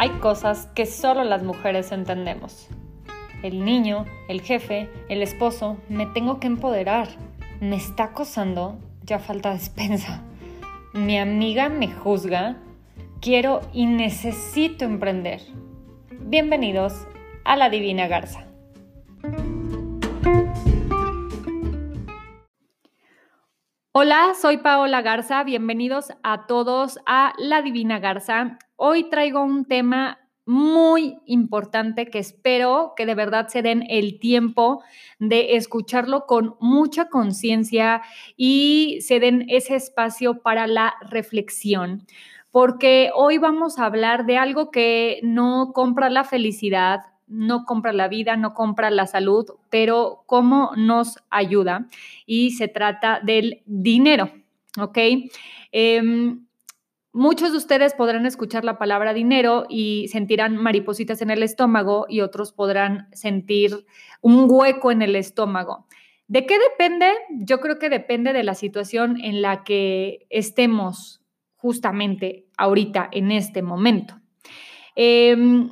[0.00, 2.68] Hay cosas que solo las mujeres entendemos.
[3.42, 7.08] El niño, el jefe, el esposo, me tengo que empoderar.
[7.58, 10.22] Me está acosando, ya falta despensa.
[10.92, 12.58] Mi amiga me juzga.
[13.20, 15.42] Quiero y necesito emprender.
[16.12, 16.94] Bienvenidos
[17.44, 18.46] a la Divina Garza.
[23.90, 25.42] Hola, soy Paola Garza.
[25.42, 28.58] Bienvenidos a todos a La Divina Garza.
[28.80, 34.84] Hoy traigo un tema muy importante que espero que de verdad se den el tiempo
[35.18, 38.02] de escucharlo con mucha conciencia
[38.36, 42.06] y se den ese espacio para la reflexión.
[42.52, 48.06] Porque hoy vamos a hablar de algo que no compra la felicidad, no compra la
[48.06, 51.88] vida, no compra la salud, pero cómo nos ayuda.
[52.26, 54.30] Y se trata del dinero,
[54.78, 54.98] ¿ok?
[55.72, 56.47] Em,
[57.18, 62.20] muchos de ustedes podrán escuchar la palabra dinero y sentirán maripositas en el estómago y
[62.20, 63.84] otros podrán sentir
[64.20, 65.86] un hueco en el estómago.
[66.28, 67.10] ¿De qué depende?
[67.30, 71.20] Yo creo que depende de la situación en la que estemos
[71.56, 74.20] justamente ahorita, en este momento.
[74.94, 75.70] Em,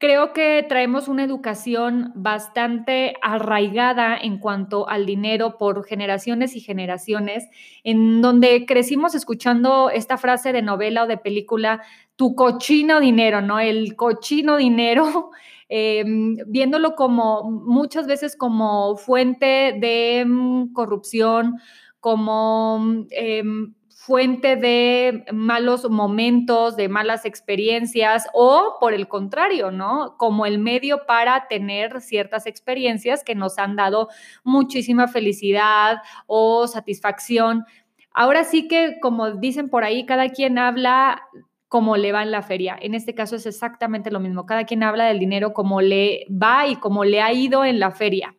[0.00, 7.46] Creo que traemos una educación bastante arraigada en cuanto al dinero por generaciones y generaciones,
[7.84, 11.82] en donde crecimos escuchando esta frase de novela o de película,
[12.16, 13.60] tu cochino dinero, ¿no?
[13.60, 15.32] El cochino dinero,
[15.68, 21.58] em, viéndolo como muchas veces como fuente de mm, corrupción,
[22.00, 23.04] como...
[23.10, 23.74] Em,
[24.10, 30.16] fuente de malos momentos, de malas experiencias o por el contrario, ¿no?
[30.18, 34.08] Como el medio para tener ciertas experiencias que nos han dado
[34.42, 37.66] muchísima felicidad o satisfacción.
[38.12, 41.22] Ahora sí que, como dicen por ahí, cada quien habla
[41.68, 42.76] como le va en la feria.
[42.82, 44.44] En este caso es exactamente lo mismo.
[44.44, 47.92] Cada quien habla del dinero como le va y como le ha ido en la
[47.92, 48.34] feria.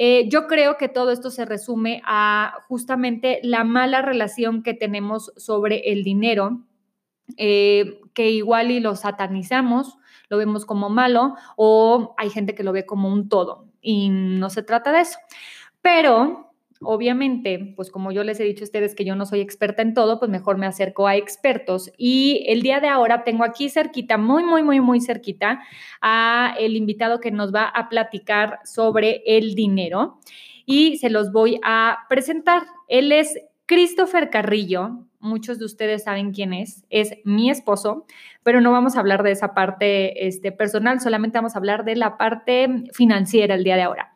[0.00, 5.32] Eh, yo creo que todo esto se resume a justamente la mala relación que tenemos
[5.36, 6.64] sobre el dinero,
[7.36, 9.98] eh, que igual y lo satanizamos,
[10.28, 14.50] lo vemos como malo, o hay gente que lo ve como un todo, y no
[14.50, 15.18] se trata de eso.
[15.82, 16.47] Pero
[16.80, 19.94] obviamente, pues como yo les he dicho a ustedes que yo no soy experta en
[19.94, 21.90] todo, pues mejor me acerco a expertos.
[21.96, 25.60] Y el día de ahora tengo aquí cerquita, muy, muy, muy, muy cerquita,
[26.00, 30.18] a el invitado que nos va a platicar sobre el dinero.
[30.66, 32.62] Y se los voy a presentar.
[32.88, 35.04] Él es Christopher Carrillo.
[35.20, 36.84] Muchos de ustedes saben quién es.
[36.90, 38.06] Es mi esposo,
[38.42, 41.96] pero no vamos a hablar de esa parte este, personal, solamente vamos a hablar de
[41.96, 44.14] la parte financiera el día de ahora.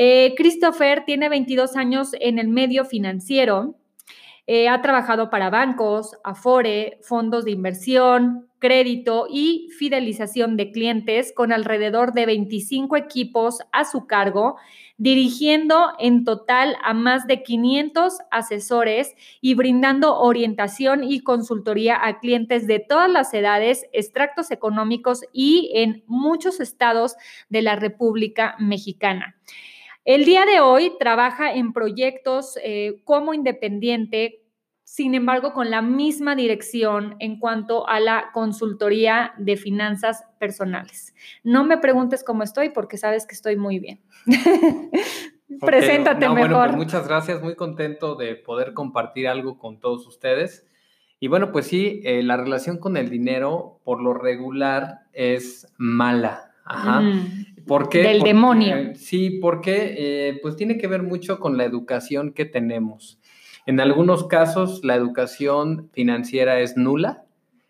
[0.00, 3.74] Eh, Christopher tiene 22 años en el medio financiero.
[4.46, 11.52] Eh, ha trabajado para bancos, Afore, fondos de inversión, crédito y fidelización de clientes con
[11.52, 14.56] alrededor de 25 equipos a su cargo,
[14.98, 22.68] dirigiendo en total a más de 500 asesores y brindando orientación y consultoría a clientes
[22.68, 27.16] de todas las edades, extractos económicos y en muchos estados
[27.48, 29.34] de la República Mexicana.
[30.08, 34.40] El día de hoy trabaja en proyectos eh, como independiente,
[34.82, 41.14] sin embargo, con la misma dirección en cuanto a la consultoría de finanzas personales.
[41.44, 44.00] No me preguntes cómo estoy porque sabes que estoy muy bien.
[45.60, 46.48] Preséntate mejor.
[46.48, 50.66] Bueno, pues muchas gracias, muy contento de poder compartir algo con todos ustedes.
[51.20, 56.54] Y bueno, pues sí, eh, la relación con el dinero por lo regular es mala.
[56.64, 57.02] Ajá.
[57.02, 57.47] Mm.
[57.68, 58.02] ¿Por qué?
[58.02, 58.76] Del demonio.
[58.76, 63.20] Eh, sí, porque eh, pues tiene que ver mucho con la educación que tenemos.
[63.66, 67.24] En algunos casos la educación financiera es nula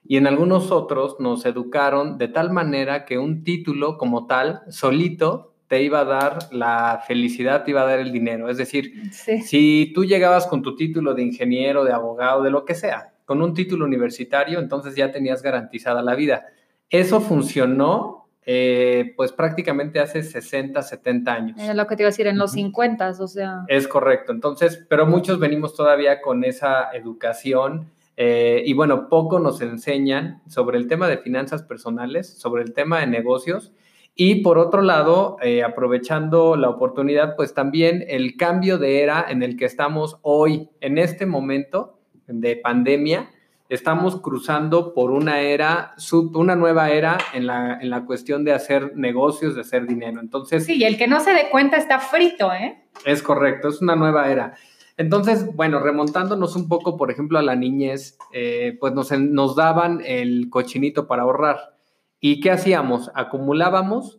[0.06, 5.56] y en algunos otros nos educaron de tal manera que un título como tal, solito,
[5.66, 8.48] te iba a dar la felicidad, te iba a dar el dinero.
[8.48, 12.74] Es decir, si tú llegabas con tu título de ingeniero, de abogado, de lo que
[12.74, 16.46] sea, con un título universitario, entonces ya tenías garantizada la vida.
[16.88, 21.58] Eso funcionó eh, pues prácticamente hace 60, 70 años.
[21.60, 23.64] Es lo que te iba a decir, en los 50, o sea.
[23.68, 29.60] Es correcto, entonces, pero muchos venimos todavía con esa educación eh, y bueno, poco nos
[29.60, 33.74] enseñan sobre el tema de finanzas personales, sobre el tema de negocios.
[34.14, 39.42] Y por otro lado, eh, aprovechando la oportunidad, pues también el cambio de era en
[39.42, 43.28] el que estamos hoy, en este momento de pandemia,
[43.68, 45.94] estamos cruzando por una era,
[46.34, 50.20] una nueva era en la, en la cuestión de hacer negocios, de hacer dinero.
[50.20, 50.64] Entonces.
[50.64, 52.82] Sí, y el que no se dé cuenta está frito, ¿eh?
[53.04, 54.54] Es correcto, es una nueva era.
[54.96, 60.02] Entonces, bueno, remontándonos un poco, por ejemplo, a la niñez, eh, pues nos, nos daban
[60.04, 61.76] el cochinito para ahorrar.
[62.20, 63.10] ¿Y qué hacíamos?
[63.14, 64.18] Acumulábamos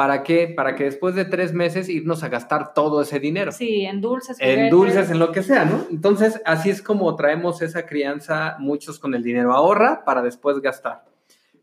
[0.00, 0.48] ¿Para qué?
[0.48, 3.52] Para que después de tres meses irnos a gastar todo ese dinero.
[3.52, 4.38] Sí, en dulces.
[4.40, 5.84] En dulces, en lo que sea, ¿no?
[5.90, 9.52] Entonces, así es como traemos esa crianza muchos con el dinero.
[9.52, 11.04] Ahorra para después gastar.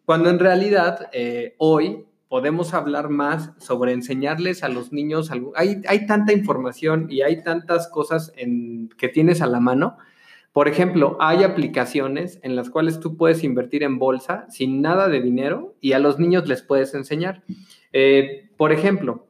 [0.05, 5.31] Cuando en realidad, eh, hoy podemos hablar más sobre enseñarles a los niños.
[5.55, 9.97] Hay, hay tanta información y hay tantas cosas en, que tienes a la mano.
[10.53, 15.21] Por ejemplo, hay aplicaciones en las cuales tú puedes invertir en bolsa sin nada de
[15.21, 17.41] dinero y a los niños les puedes enseñar.
[17.93, 19.27] Eh, por ejemplo,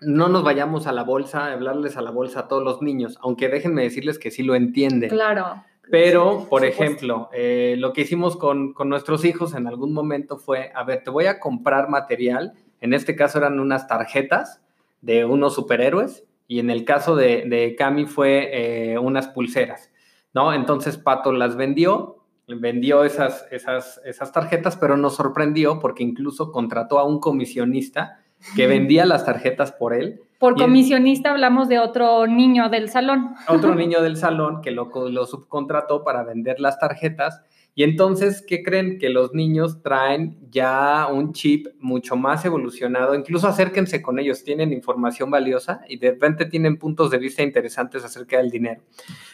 [0.00, 3.18] no nos vayamos a la bolsa, a hablarles a la bolsa a todos los niños,
[3.20, 5.10] aunque déjenme decirles que sí lo entienden.
[5.10, 5.62] Claro.
[5.90, 10.84] Pero, por ejemplo, eh, lo que hicimos con, nuestros hijos en algún momento fue, a
[10.84, 14.62] ver, te voy a comprar material, en este caso eran unas tarjetas
[15.00, 18.50] de unos superhéroes, y en el caso de, de Cami fue
[18.92, 19.90] eh, unas pulseras,
[20.32, 20.52] ¿no?
[20.52, 22.19] Entonces Pato las vendió
[22.58, 28.20] vendió esas, esas, esas tarjetas, pero nos sorprendió porque incluso contrató a un comisionista
[28.56, 30.22] que vendía las tarjetas por él.
[30.38, 33.34] Por comisionista hablamos de otro niño del salón.
[33.48, 37.42] Otro niño del salón que lo, lo subcontrató para vender las tarjetas
[37.74, 38.98] y entonces, ¿qué creen?
[38.98, 43.14] Que los niños traen ya un chip mucho más evolucionado.
[43.14, 48.04] Incluso acérquense con ellos, tienen información valiosa y de repente tienen puntos de vista interesantes
[48.04, 48.82] acerca del dinero.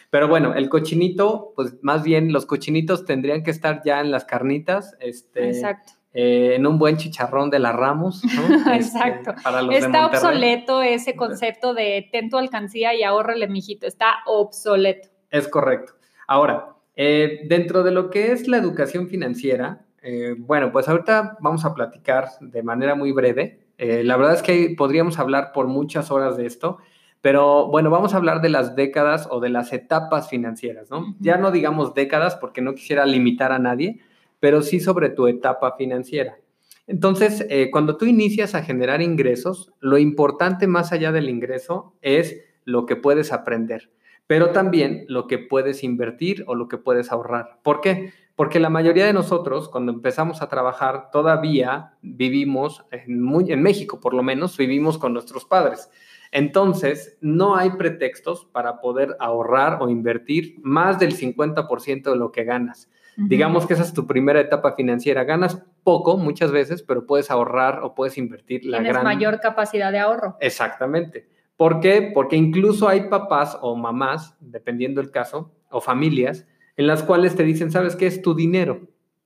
[0.09, 4.25] Pero bueno, el cochinito, pues más bien los cochinitos tendrían que estar ya en las
[4.25, 4.95] carnitas.
[4.99, 5.93] Este, Exacto.
[6.13, 8.23] Eh, en un buen chicharrón de la Ramos.
[8.23, 8.73] ¿no?
[8.73, 9.31] Exacto.
[9.35, 13.87] Este, Está obsoleto ese concepto de ten tu alcancía y ahórrele, mijito.
[13.87, 15.09] Está obsoleto.
[15.29, 15.93] Es correcto.
[16.27, 21.63] Ahora, eh, dentro de lo que es la educación financiera, eh, bueno, pues ahorita vamos
[21.63, 23.59] a platicar de manera muy breve.
[23.77, 26.79] Eh, la verdad es que podríamos hablar por muchas horas de esto,
[27.21, 31.15] pero bueno, vamos a hablar de las décadas o de las etapas financieras, ¿no?
[31.19, 33.99] Ya no digamos décadas porque no quisiera limitar a nadie,
[34.39, 36.39] pero sí sobre tu etapa financiera.
[36.87, 42.85] Entonces, cuando tú inicias a generar ingresos, lo importante más allá del ingreso es lo
[42.85, 43.89] que puedes aprender
[44.27, 47.59] pero también lo que puedes invertir o lo que puedes ahorrar.
[47.63, 48.11] ¿Por qué?
[48.35, 54.21] Porque la mayoría de nosotros, cuando empezamos a trabajar, todavía vivimos, en, México por lo
[54.21, 55.89] menos, vivimos con nuestros padres.
[56.31, 62.43] Entonces, no hay pretextos para poder ahorrar o invertir más del 50% de lo que
[62.43, 62.91] ganas.
[63.15, 65.23] Digamos que esa es tu primera etapa financiera.
[65.23, 69.97] Ganas poco muchas veces, pero puedes ahorrar o puedes invertir la Tienes mayor capacidad de
[69.97, 70.37] ahorro.
[70.39, 71.27] Exactamente.
[71.57, 72.11] ¿Por qué?
[72.13, 77.43] Porque incluso hay papás o mamás, dependiendo el caso, o familias, en las cuales te
[77.43, 78.81] dicen, ¿sabes qué es tu dinero?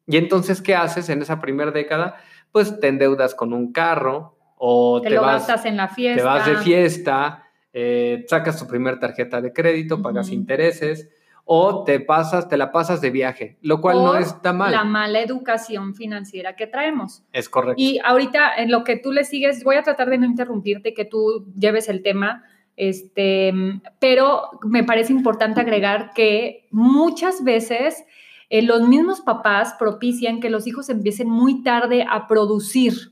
[0.08, 2.16] Y entonces, ¿qué haces en esa primera década?
[2.52, 6.22] Pues te endeudas con un carro o te, lo gastas en la fiesta.
[6.22, 7.44] Te vas de fiesta,
[7.74, 11.10] eh, sacas tu primera tarjeta de crédito, pagas intereses
[11.46, 14.72] o te pasas, te la pasas de viaje, lo cual no está mal.
[14.72, 17.24] La mala educación financiera que traemos.
[17.34, 17.82] Es correcto.
[17.82, 21.06] Y ahorita en lo que tú le sigues, voy a tratar de no interrumpirte, que
[21.06, 22.44] tú lleves el tema,
[22.78, 23.54] este,
[24.00, 28.06] pero me parece importante agregar que muchas veces
[28.50, 33.11] eh, los mismos papás propician que los hijos empiecen muy tarde a producir.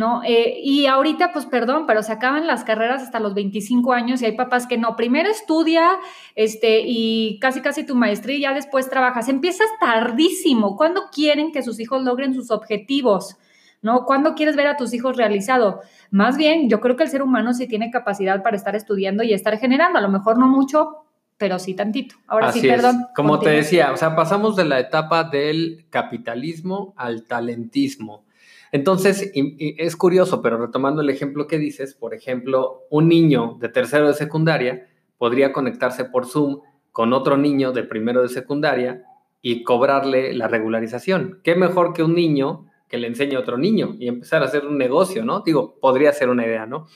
[0.00, 0.22] ¿No?
[0.24, 4.24] Eh, y ahorita, pues perdón, pero se acaban las carreras hasta los 25 años y
[4.24, 5.90] hay papás que no, primero estudia
[6.34, 9.28] este, y casi casi tu maestría y ya después trabajas.
[9.28, 10.78] Empiezas tardísimo.
[10.78, 13.36] ¿Cuándo quieren que sus hijos logren sus objetivos?
[13.82, 14.06] ¿No?
[14.06, 15.80] ¿Cuándo quieres ver a tus hijos realizado?
[16.10, 19.34] Más bien, yo creo que el ser humano sí tiene capacidad para estar estudiando y
[19.34, 21.04] estar generando, a lo mejor no mucho,
[21.36, 22.16] pero sí tantito.
[22.26, 23.06] Ahora sí, perdón.
[23.14, 28.24] Como te decía, o sea, pasamos de la etapa del capitalismo al talentismo.
[28.72, 34.06] Entonces, es curioso, pero retomando el ejemplo que dices, por ejemplo, un niño de tercero
[34.06, 34.86] de secundaria
[35.18, 36.60] podría conectarse por Zoom
[36.92, 39.02] con otro niño de primero de secundaria
[39.42, 41.40] y cobrarle la regularización.
[41.42, 44.66] ¿Qué mejor que un niño que le enseñe a otro niño y empezar a hacer
[44.66, 45.40] un negocio, ¿no?
[45.40, 46.86] Digo, podría ser una idea, ¿no?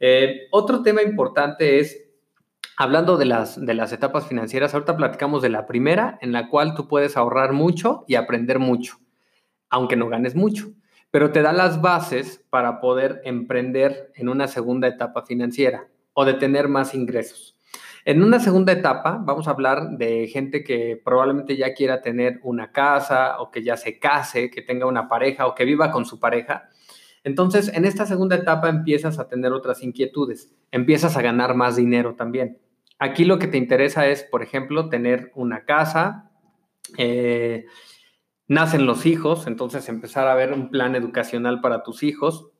[0.00, 2.04] Eh, otro tema importante es,
[2.76, 6.74] hablando de las, de las etapas financieras, ahorita platicamos de la primera, en la cual
[6.74, 8.98] tú puedes ahorrar mucho y aprender mucho,
[9.70, 10.72] aunque no ganes mucho
[11.10, 16.34] pero te da las bases para poder emprender en una segunda etapa financiera o de
[16.34, 17.58] tener más ingresos.
[18.04, 22.72] En una segunda etapa vamos a hablar de gente que probablemente ya quiera tener una
[22.72, 26.18] casa o que ya se case, que tenga una pareja o que viva con su
[26.18, 26.70] pareja.
[27.24, 32.14] Entonces, en esta segunda etapa empiezas a tener otras inquietudes, empiezas a ganar más dinero
[32.14, 32.58] también.
[32.98, 36.30] Aquí lo que te interesa es, por ejemplo, tener una casa,
[36.96, 37.66] eh,
[38.48, 42.50] nacen los hijos, entonces empezar a ver un plan educacional para tus hijos,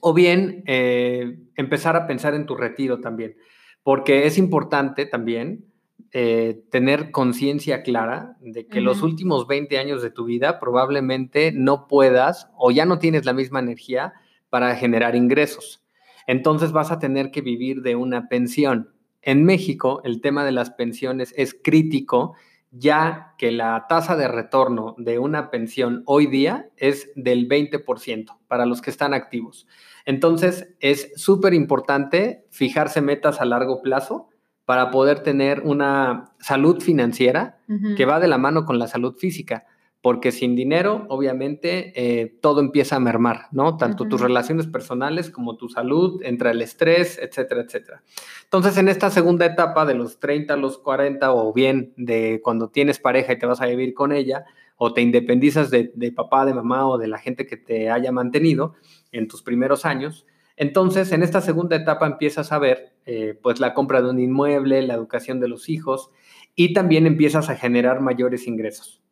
[0.00, 3.36] o bien eh, empezar a pensar en tu retiro también,
[3.82, 5.66] porque es importante también
[6.12, 11.86] eh, tener conciencia clara de que los últimos 20 años de tu vida probablemente no
[11.88, 14.14] puedas o ya no tienes la misma energía
[14.48, 15.84] para generar ingresos.
[16.26, 18.92] Entonces vas a tener que vivir de una pensión.
[19.20, 22.34] En México, el tema de las pensiones es crítico,
[22.70, 28.66] ya que la tasa de retorno de una pensión hoy día es del 20% para
[28.66, 29.66] los que están activos.
[30.04, 34.28] Entonces, es súper importante fijarse metas a largo plazo
[34.64, 37.58] para poder tener una salud financiera
[37.96, 39.66] que va de la mano con la salud física,
[40.06, 43.76] porque sin dinero, obviamente, eh, todo empieza a mermar, ¿no?
[43.76, 48.04] Tanto tus relaciones personales como tu salud, entra el estrés, etcétera, etcétera.
[48.44, 52.68] Entonces, en esta segunda etapa de los 30 a los 40, o bien de cuando
[52.68, 54.44] tienes pareja y te vas a vivir con ella,
[54.76, 58.12] o te independizas de, de papá, de mamá o de la gente que te haya
[58.12, 58.76] mantenido
[59.10, 60.24] en tus primeros años,
[60.56, 64.80] entonces, en esta segunda etapa empiezas a ver, eh, pues, la compra de un inmueble,
[64.82, 66.10] la educación de los hijos
[66.58, 69.02] y también empiezas a generar mayores ingresos,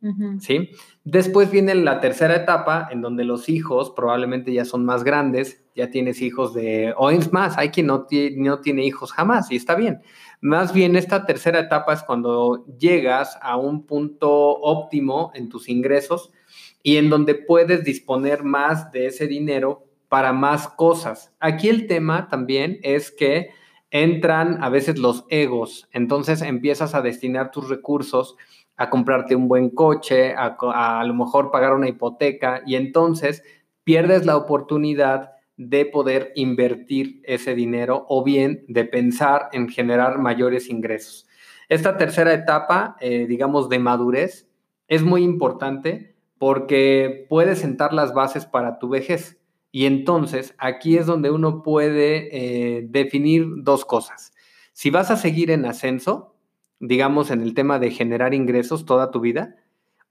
[0.40, 0.70] ¿sí?
[1.04, 5.90] Después viene la tercera etapa en donde los hijos probablemente ya son más grandes, ya
[5.90, 9.74] tienes hijos de, o es más, hay quien no, no tiene hijos jamás y está
[9.74, 10.00] bien.
[10.40, 16.32] Más bien esta tercera etapa es cuando llegas a un punto óptimo en tus ingresos
[16.82, 21.34] y en donde puedes disponer más de ese dinero para más cosas.
[21.40, 23.50] Aquí el tema también es que
[23.94, 28.36] entran a veces los egos, entonces empiezas a destinar tus recursos
[28.76, 33.44] a comprarte un buen coche, a, a, lo mejor pagar una hipoteca y entonces
[33.84, 40.68] pierdes la oportunidad de poder invertir ese dinero o bien de pensar en generar mayores
[40.68, 41.28] ingresos.
[41.68, 44.48] Esta tercera etapa, eh, digamos, de madurez,
[44.88, 49.38] es muy importante porque puede sentar las bases para tu vejez.
[49.75, 54.33] Y entonces aquí es donde uno puede eh, definir dos cosas.
[54.73, 56.37] Si vas a seguir en ascenso,
[56.78, 59.57] digamos en el tema de generar ingresos toda tu vida,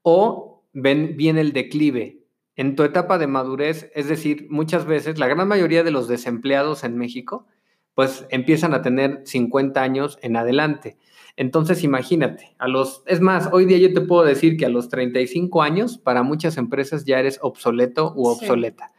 [0.01, 2.25] o ven, viene el declive.
[2.58, 6.84] En tu etapa de madurez, es decir, muchas veces la gran mayoría de los desempleados
[6.84, 7.48] en México,
[7.96, 10.98] pues empiezan a tener 50 años en adelante.
[11.38, 14.89] Entonces, imagínate, a los, es más, hoy día yo te puedo decir que a los
[14.89, 18.91] 35 años, para muchas empresas ya eres obsoleto u obsoleta.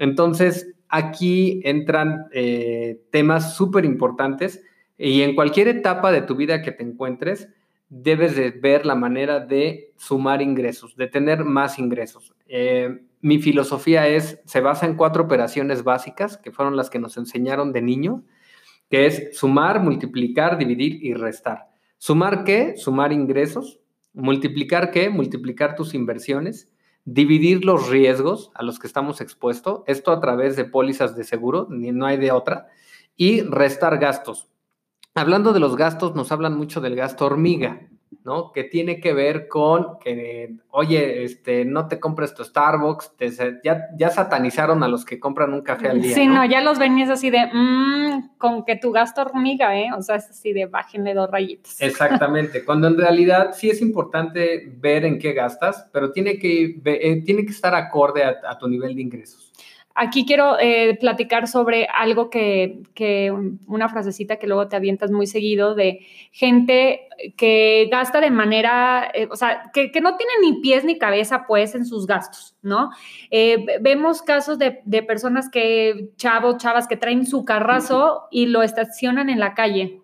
[0.00, 4.64] Entonces, aquí entran eh, temas súper importantes
[4.96, 7.50] y en cualquier etapa de tu vida que te encuentres,
[7.90, 12.32] debes de ver la manera de sumar ingresos, de tener más ingresos.
[12.48, 17.18] Eh, mi filosofía es, se basa en cuatro operaciones básicas, que fueron las que nos
[17.18, 18.24] enseñaron de niño,
[18.88, 21.68] que es sumar, multiplicar, dividir y restar.
[21.98, 22.74] ¿Sumar qué?
[22.78, 23.80] Sumar ingresos.
[24.14, 25.10] ¿Multiplicar qué?
[25.10, 26.69] Multiplicar tus inversiones
[27.04, 31.66] dividir los riesgos a los que estamos expuestos, esto a través de pólizas de seguro,
[31.70, 32.68] no hay de otra,
[33.16, 34.48] y restar gastos.
[35.14, 37.88] Hablando de los gastos, nos hablan mucho del gasto hormiga.
[38.24, 38.52] ¿No?
[38.52, 43.14] Que tiene que ver con que, oye, este, no te compres tu Starbucks,
[43.64, 46.14] ya, ya satanizaron a los que compran un café al día.
[46.14, 49.88] Sí, no, ya los venías así de, mmm, con que tu gasto hormiga, ¿eh?
[49.96, 51.80] O sea, es así de bájenle dos rayitas.
[51.80, 57.22] Exactamente, cuando en realidad sí es importante ver en qué gastas, pero tiene que, eh,
[57.24, 59.49] tiene que estar acorde a tu nivel de ingresos.
[59.94, 62.82] Aquí quiero eh, platicar sobre algo que,
[63.66, 69.28] una frasecita que luego te avientas muy seguido de gente que gasta de manera, eh,
[69.30, 72.90] o sea, que, no tiene ni pies ni cabeza pues en sus gastos, ¿no?
[73.30, 78.62] Eh, vemos casos de, de personas que, chavos, chavas, que traen su carrazo y lo
[78.62, 80.02] estacionan en la calle,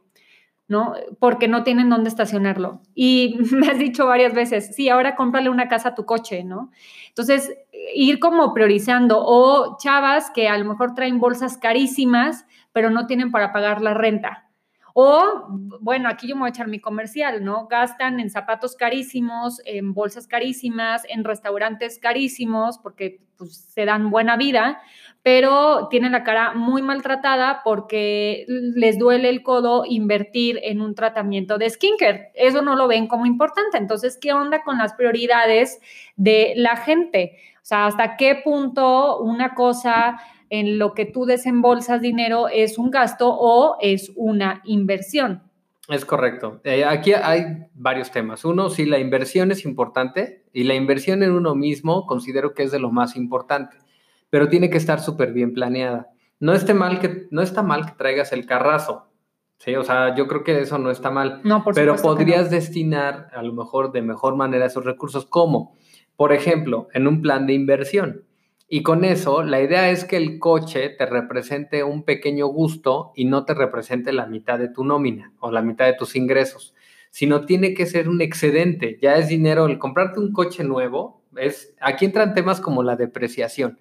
[0.68, 0.94] ¿no?
[1.20, 2.80] Porque no tienen dónde estacionarlo.
[2.94, 6.70] Y me has dicho varias veces, sí, ahora cómprale una casa a tu coche, ¿no?
[7.08, 7.56] Entonces,
[7.94, 13.30] ir como priorizando o chavas que a lo mejor traen bolsas carísimas, pero no tienen
[13.30, 14.46] para pagar la renta.
[14.98, 15.46] O,
[15.82, 17.66] bueno, aquí yo me voy a echar mi comercial, ¿no?
[17.66, 24.38] Gastan en zapatos carísimos, en bolsas carísimas, en restaurantes carísimos, porque pues, se dan buena
[24.38, 24.80] vida,
[25.22, 31.58] pero tienen la cara muy maltratada porque les duele el codo invertir en un tratamiento
[31.58, 32.30] de skincare.
[32.34, 33.76] Eso no lo ven como importante.
[33.76, 35.78] Entonces, ¿qué onda con las prioridades
[36.16, 37.36] de la gente?
[37.66, 40.20] O sea, ¿hasta qué punto una cosa
[40.50, 45.42] en lo que tú desembolsas dinero es un gasto o es una inversión.
[45.88, 46.60] Es correcto.
[46.62, 48.44] Eh, aquí hay varios temas.
[48.44, 52.70] Uno, sí, la inversión es importante y la inversión en uno mismo considero que es
[52.70, 53.76] de lo más importante,
[54.30, 56.08] pero tiene que estar súper bien planeada.
[56.38, 59.06] No, esté mal que, no está mal que traigas el carrazo,
[59.58, 61.40] Sí, o sea, yo creo que eso no está mal.
[61.42, 65.24] No, por Pero podrías destinar a lo mejor de mejor manera esos recursos.
[65.24, 65.76] ¿Cómo?
[66.16, 68.24] Por ejemplo, en un plan de inversión.
[68.68, 73.26] Y con eso, la idea es que el coche te represente un pequeño gusto y
[73.26, 76.74] no te represente la mitad de tu nómina o la mitad de tus ingresos.
[77.10, 81.74] sino tiene que ser un excedente, ya es dinero, el comprarte un coche nuevo, es,
[81.80, 83.78] aquí entran temas como la depreciación.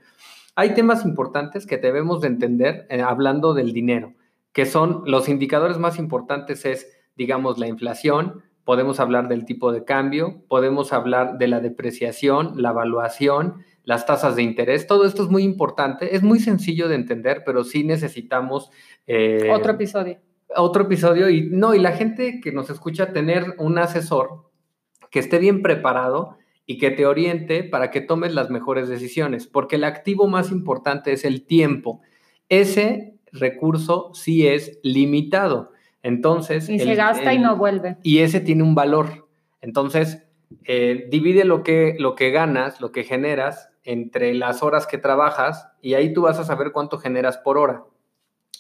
[0.56, 4.14] Hay temas importantes que debemos de entender eh, hablando del dinero,
[4.54, 9.86] que son los indicadores más importantes es, digamos, la inflación, podemos hablar del tipo de
[9.86, 15.30] cambio, podemos hablar de la depreciación, la evaluación, las tasas de interés, todo esto es
[15.30, 18.72] muy importante, es muy sencillo de entender, pero sí necesitamos...
[19.06, 20.18] Eh, otro episodio.
[20.56, 24.50] Otro episodio y no, y la gente que nos escucha tener un asesor
[25.12, 29.76] que esté bien preparado y que te oriente para que tomes las mejores decisiones, porque
[29.76, 32.02] el activo más importante es el tiempo.
[32.50, 35.72] Ese recurso sí es limitado.
[36.06, 36.70] Entonces...
[36.70, 37.98] Y se gasta y no vuelve.
[38.04, 39.28] Y ese tiene un valor.
[39.60, 40.24] Entonces,
[40.66, 45.68] eh, divide lo que, lo que ganas, lo que generas, entre las horas que trabajas
[45.82, 47.86] y ahí tú vas a saber cuánto generas por hora.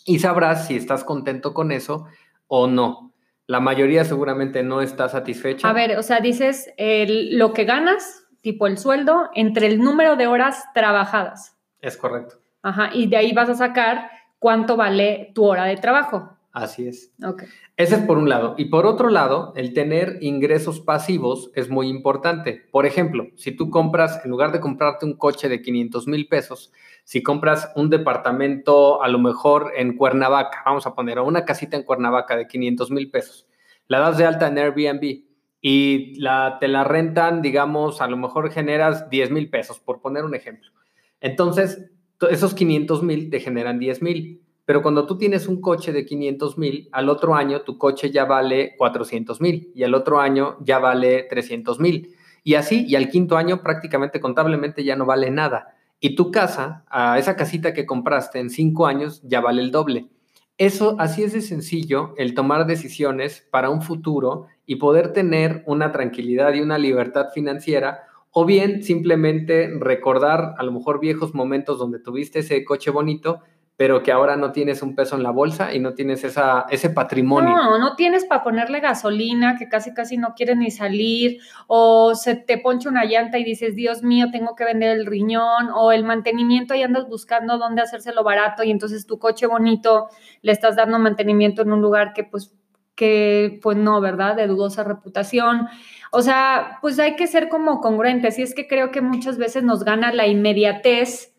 [0.07, 2.07] Y sabrás si estás contento con eso
[2.47, 3.13] o no.
[3.45, 5.69] La mayoría seguramente no está satisfecha.
[5.69, 10.25] A ver, o sea, dices lo que ganas, tipo el sueldo, entre el número de
[10.25, 11.55] horas trabajadas.
[11.79, 12.37] Es correcto.
[12.63, 14.09] Ajá, y de ahí vas a sacar
[14.39, 16.35] cuánto vale tu hora de trabajo.
[16.55, 17.11] Así es.
[17.21, 17.49] Okay.
[17.75, 18.55] Ese es por un lado.
[18.57, 22.63] Y por otro lado, el tener ingresos pasivos es muy importante.
[22.71, 26.71] Por ejemplo, si tú compras, en lugar de comprarte un coche de 500 mil pesos,
[27.03, 31.83] si compras un departamento a lo mejor en Cuernavaca, vamos a poner, una casita en
[31.83, 33.45] Cuernavaca de 500 mil pesos,
[33.89, 35.23] la das de alta en Airbnb
[35.59, 40.23] y la, te la rentan, digamos, a lo mejor generas 10 mil pesos, por poner
[40.23, 40.71] un ejemplo.
[41.19, 41.91] Entonces,
[42.29, 44.44] esos 500 mil te generan 10 mil.
[44.65, 48.25] Pero cuando tú tienes un coche de 500 mil, al otro año tu coche ya
[48.25, 52.15] vale 400 mil y al otro año ya vale 300 mil.
[52.43, 55.75] Y así, y al quinto año prácticamente contablemente ya no vale nada.
[55.99, 56.83] Y tu casa,
[57.17, 60.09] esa casita que compraste en cinco años, ya vale el doble.
[60.57, 65.91] Eso, así es de sencillo, el tomar decisiones para un futuro y poder tener una
[65.91, 71.99] tranquilidad y una libertad financiera, o bien simplemente recordar a lo mejor viejos momentos donde
[71.99, 73.41] tuviste ese coche bonito,
[73.77, 76.89] pero que ahora no tienes un peso en la bolsa y no tienes esa, ese
[76.89, 77.49] patrimonio.
[77.49, 82.35] No, no tienes para ponerle gasolina, que casi casi no quieres ni salir, o se
[82.35, 86.05] te poncha una llanta y dices, Dios mío, tengo que vender el riñón, o el
[86.05, 90.07] mantenimiento y andas buscando dónde hacérselo barato y entonces tu coche bonito
[90.41, 92.53] le estás dando mantenimiento en un lugar que pues
[92.95, 94.37] que pues no, ¿verdad?
[94.37, 95.67] De dudosa reputación.
[96.11, 99.63] O sea, pues hay que ser como congruentes y es que creo que muchas veces
[99.63, 101.34] nos gana la inmediatez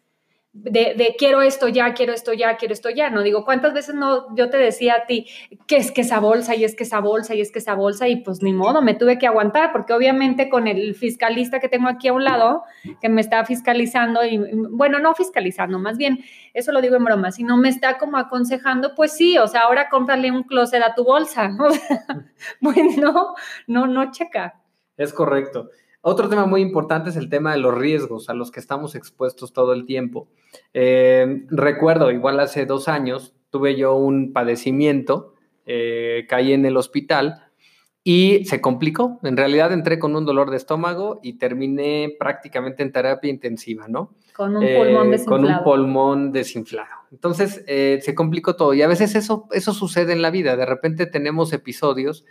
[0.63, 3.23] de, quiero esto ya, quiero esto ya, quiero esto ya, ¿no?
[3.23, 5.27] Digo, ¿cuántas veces no yo te decía a ti
[5.67, 8.09] que es que esa bolsa y es que esa bolsa y es que esa bolsa
[8.09, 11.89] y pues ni modo, me tuve que aguantar porque obviamente con el fiscalista que tengo
[11.89, 12.63] aquí a un lado,
[13.01, 14.39] que me está fiscalizando y,
[14.71, 16.21] bueno, no fiscalizando, más bien,
[16.55, 19.89] eso lo digo en broma, sino me está como aconsejando, pues sí, o sea, ahora
[19.89, 21.51] cómprale un closet a tu bolsa,
[22.61, 23.35] bueno,
[23.67, 24.55] no, no checa.
[24.97, 25.71] Es correcto.
[26.09, 29.53] Otro tema muy importante es el tema de los riesgos a los que estamos expuestos
[29.53, 30.29] todo el tiempo.
[30.73, 37.47] Eh, recuerdo, igual hace dos años, tuve yo un padecimiento, eh, caí en el hospital
[38.05, 39.19] y se complicó.
[39.25, 44.15] En realidad entré con un dolor de estómago y terminé prácticamente en terapia intensiva, ¿no?
[44.33, 45.43] Con un pulmón desinflado.
[45.43, 46.95] Eh, con un pulmón desinflado.
[47.11, 50.55] Entonces se complicó todo y a veces eso, eso sucede en la vida.
[50.55, 52.25] De repente tenemos episodios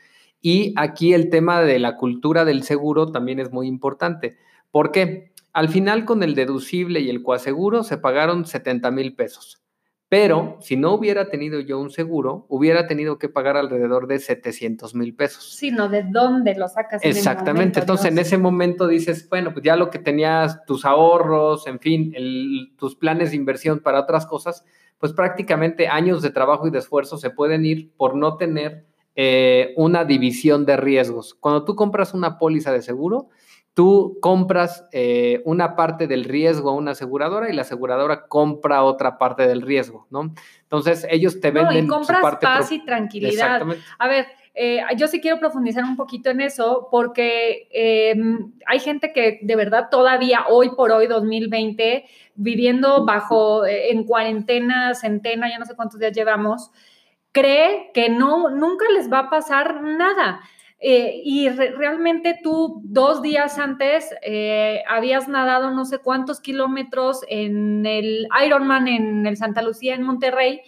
[0.45, 4.37] y aquí el tema de la cultura del seguro también es muy importante.
[4.69, 5.31] ¿Por qué?
[5.53, 9.63] Al final con el deducible y el coaseguro se pagaron 70 mil pesos.
[10.07, 14.93] Pero si no hubiera tenido yo un seguro, hubiera tenido que pagar alrededor de 700
[14.93, 15.51] mil pesos.
[15.55, 17.03] Sí, no, ¿de dónde lo sacas?
[17.03, 17.79] Exactamente.
[17.79, 22.13] Entonces, en ese momento dices, bueno, pues ya lo que tenías, tus ahorros, en fin,
[22.77, 24.63] tus planes de inversión para otras cosas,
[24.99, 29.73] pues prácticamente años de trabajo y de esfuerzo se pueden ir por no tener eh,
[29.77, 31.35] una división de riesgos.
[31.35, 33.29] Cuando tú compras una póliza de seguro,
[33.73, 39.17] tú compras eh, una parte del riesgo a una aseguradora y la aseguradora compra otra
[39.17, 40.33] parte del riesgo, ¿no?
[40.63, 43.61] Entonces ellos te venden no, y compras paz y tranquilidad.
[43.99, 49.11] A ver, eh, yo sí quiero profundizar un poquito en eso porque em, hay gente
[49.11, 55.65] que de verdad todavía hoy por hoy, 2020, viviendo bajo, en cuarentena, centena, ya no
[55.65, 56.71] sé cuántos días llevamos,
[57.35, 60.39] cree que no, nunca les va a pasar nada.
[60.79, 67.85] Eh, y realmente tú dos días antes eh, habías nadado no sé cuántos kilómetros en
[67.85, 70.61] el Ironman en el Santa Lucía en Monterrey.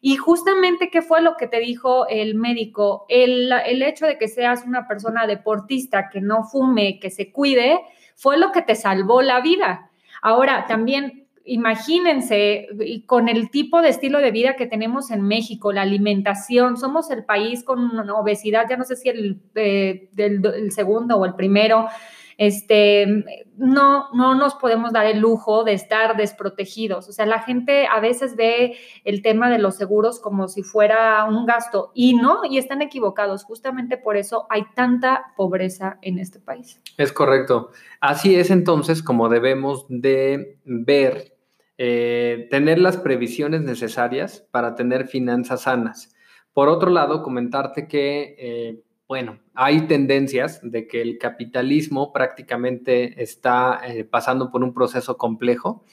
[0.00, 3.04] Y justamente, ¿qué fue lo que te dijo el médico?
[3.08, 7.80] El, el hecho de que seas una persona deportista, que no fume, que se cuide,
[8.14, 9.90] fue lo que te salvó la vida.
[10.22, 12.66] Ahora, también imagínense,
[13.06, 17.24] con el tipo de estilo de vida que tenemos en México, la alimentación, somos el
[17.24, 21.86] país con obesidad, ya no sé si el, eh, el segundo o el primero
[22.38, 23.06] este,
[23.56, 27.08] no, no nos podemos dar el lujo de estar desprotegidos.
[27.08, 31.24] O sea, la gente a veces ve el tema de los seguros como si fuera
[31.24, 33.44] un gasto y no, y están equivocados.
[33.44, 36.80] Justamente por eso hay tanta pobreza en este país.
[36.98, 37.70] Es correcto.
[38.00, 41.33] Así es entonces como debemos de ver,
[41.78, 46.14] eh, tener las previsiones necesarias para tener finanzas sanas.
[46.52, 48.36] Por otro lado, comentarte que...
[48.38, 55.18] Eh, bueno, hay tendencias de que el capitalismo prácticamente está eh, pasando por un proceso
[55.18, 55.84] complejo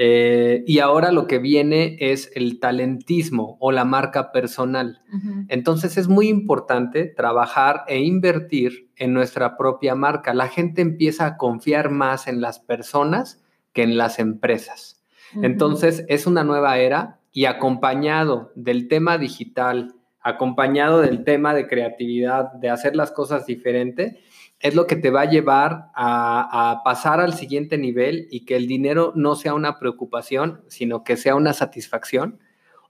[0.00, 5.02] eh, y ahora lo que viene es el talentismo o la marca personal.
[5.48, 10.34] Entonces es muy importante trabajar e invertir en nuestra propia marca.
[10.34, 14.97] La gente empieza a confiar más en las personas que en las empresas.
[15.42, 22.52] Entonces es una nueva era y acompañado del tema digital, acompañado del tema de creatividad,
[22.52, 24.20] de hacer las cosas diferente,
[24.60, 28.66] es lo que te va a llevar a, pasar al siguiente nivel y que el
[28.66, 32.40] dinero no sea una preocupación, sino que sea una satisfacción.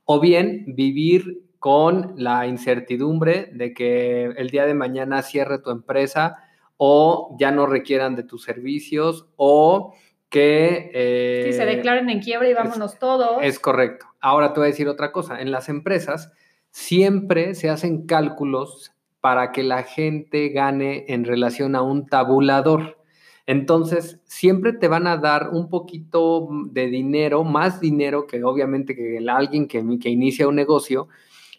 [0.04, 6.36] O bien vivir con la incertidumbre de que el día de mañana cierre tu empresa
[6.78, 9.94] o ya no requieran de tus servicios o
[10.28, 10.90] que...
[10.94, 13.38] Eh, se declaren en quiebra y vámonos todos.
[13.42, 14.06] Es correcto.
[14.20, 15.40] Ahora te voy a decir otra cosa.
[15.40, 16.32] En las empresas
[16.70, 22.98] siempre se hacen cálculos para que la gente gane en relación a un tabulador.
[23.46, 29.24] Entonces, siempre te van a dar un poquito de dinero, más dinero que obviamente que
[29.28, 31.08] alguien que, que inicia un negocio,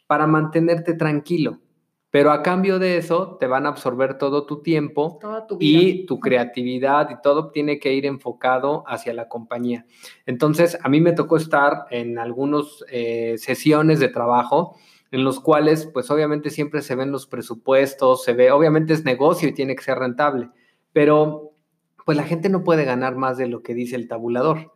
[0.05, 1.59] para mantenerte tranquilo.
[2.11, 5.19] Pero a cambio de eso, te van a absorber todo tu tiempo
[5.59, 9.85] y tu creatividad y todo tiene que ir enfocado hacia la compañía.
[10.25, 14.75] Entonces, a mí me tocó estar en algunas eh, sesiones de trabajo
[15.11, 19.49] en los cuales pues obviamente siempre se ven los presupuestos, se ve, obviamente es negocio
[19.49, 20.49] y tiene que ser rentable,
[20.93, 21.53] pero
[22.05, 24.71] pues la gente no puede ganar más de lo que dice el tabulador.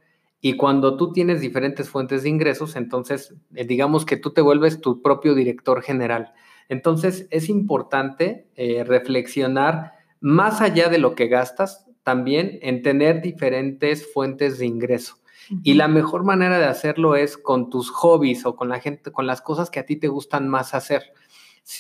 [0.46, 4.82] Y cuando tú tienes diferentes fuentes de ingresos, entonces eh, digamos que tú te vuelves
[4.82, 6.34] tu propio director general.
[6.68, 14.12] Entonces es importante eh, reflexionar más allá de lo que gastas, también en tener diferentes
[14.12, 15.16] fuentes de ingreso.
[15.64, 19.26] Y la mejor manera de hacerlo es con tus hobbies o con la gente, con
[19.26, 21.14] las cosas que a ti te gustan más hacer.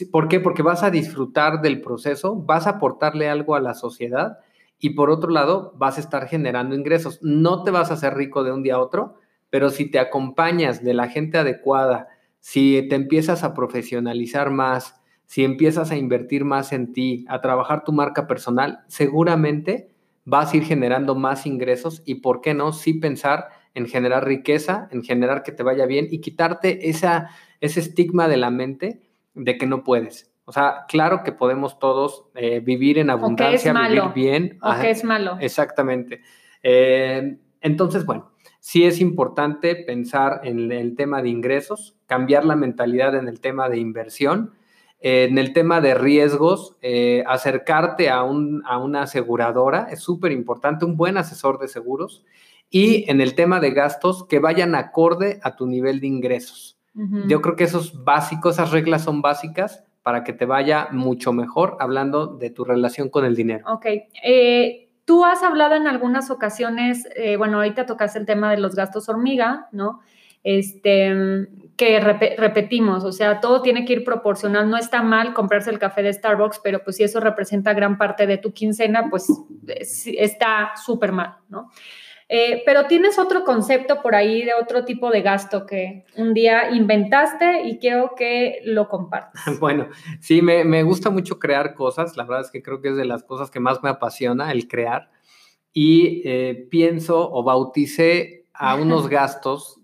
[0.10, 0.39] ¿Por qué?
[0.39, 4.38] Porque vas a disfrutar del proceso, vas a aportarle algo a la sociedad
[4.83, 7.19] y por otro lado vas a estar generando ingresos.
[7.21, 9.15] No te vas a hacer rico de un día a otro,
[9.49, 12.09] pero si te acompañas de la gente adecuada,
[12.41, 17.85] si te empiezas a profesionalizar más, si empiezas a invertir más en ti, a trabajar
[17.85, 22.73] tu marca personal, seguramente vas a ir generando más ingresos y, ¿por qué no?
[22.73, 27.29] Sí pensar en generar riqueza, en generar que te vaya bien y quitarte esa,
[27.61, 29.01] ese estigma de la mente
[29.33, 30.32] de que no puedes.
[30.45, 34.60] O sea, claro que podemos todos eh, vivir en abundancia, vivir bien.
[34.62, 35.38] O que es malo.
[35.39, 36.21] Exactamente.
[36.62, 43.15] Eh, entonces, bueno, sí es importante pensar en el tema de ingresos, cambiar la mentalidad
[43.15, 44.53] en el tema de inversión
[45.03, 51.17] en el tema de riesgos, eh, acercarte a, una aseguradora es súper importante, un buen
[51.17, 52.23] asesor de seguros.
[52.69, 56.79] Y en el tema de gastos, que vayan acorde a tu nivel de ingresos.
[57.27, 61.77] Yo creo que esos básicos, esas reglas son básicas para que te vaya mucho mejor
[61.79, 63.65] hablando de tu relación con el dinero.
[63.71, 63.85] Ok.
[64.23, 68.75] Eh, tú has hablado en algunas ocasiones, eh, bueno, ahorita tocas el tema de los
[68.75, 70.01] gastos hormiga, ¿no?
[70.43, 74.69] Este, que repetimos, o sea, todo tiene que ir proporcional.
[74.69, 78.27] No está mal comprarse el café de Starbucks, pero pues si eso representa gran parte
[78.27, 79.31] de tu quincena, pues
[79.65, 81.69] está súper mal, ¿no?
[82.35, 86.71] Eh, pero tienes otro concepto por ahí de otro tipo de gasto que un día
[86.71, 89.43] inventaste y quiero que lo compartas.
[89.59, 92.17] Bueno, sí, me, me gusta mucho crear cosas.
[92.17, 94.67] La verdad es que creo que es de las cosas que más me apasiona el
[94.67, 95.11] crear.
[95.73, 99.82] Y eh, pienso o bauticé a unos gastos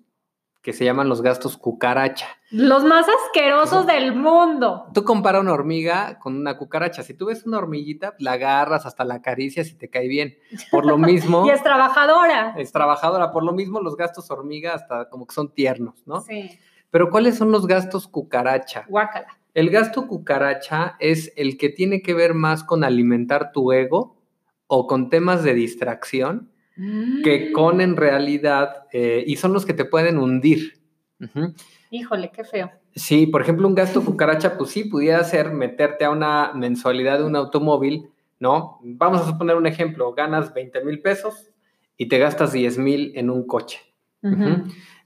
[0.61, 2.27] que se llaman los gastos cucaracha.
[2.51, 4.87] Los más asquerosos del mundo.
[4.93, 7.01] Tú compara una hormiga con una cucaracha.
[7.03, 10.37] Si tú ves una hormiguita, la agarras, hasta la acaricias y te cae bien.
[10.69, 11.45] Por lo mismo.
[11.45, 12.55] y es trabajadora.
[12.57, 13.31] Es trabajadora.
[13.31, 16.21] Por lo mismo, los gastos hormiga hasta como que son tiernos, ¿no?
[16.21, 16.59] Sí.
[16.91, 18.85] Pero ¿cuáles son los gastos cucaracha?
[18.89, 19.27] Guácala.
[19.53, 24.17] El gasto cucaracha es el que tiene que ver más con alimentar tu ego
[24.67, 26.51] o con temas de distracción
[27.23, 30.81] que con en realidad, eh, y son los que te pueden hundir.
[31.91, 32.71] Híjole, qué feo.
[32.95, 37.25] Sí, por ejemplo, un gasto cucaracha, pues sí, pudiera ser meterte a una mensualidad de
[37.25, 38.79] un automóvil, ¿no?
[38.83, 41.51] Vamos a suponer un ejemplo, ganas 20 mil pesos
[41.97, 43.79] y te gastas 10 mil en un coche.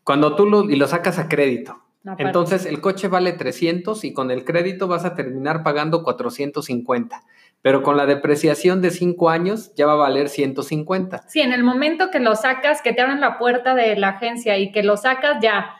[0.03, 1.81] Cuando tú lo, y lo sacas a crédito.
[2.17, 7.23] Entonces el coche vale 300 y con el crédito vas a terminar pagando 450
[7.63, 11.23] pero con la depreciación de cinco años ya va a valer 150.
[11.29, 14.57] Sí, en el momento que lo sacas, que te abren la puerta de la agencia
[14.57, 15.77] y que lo sacas, ya,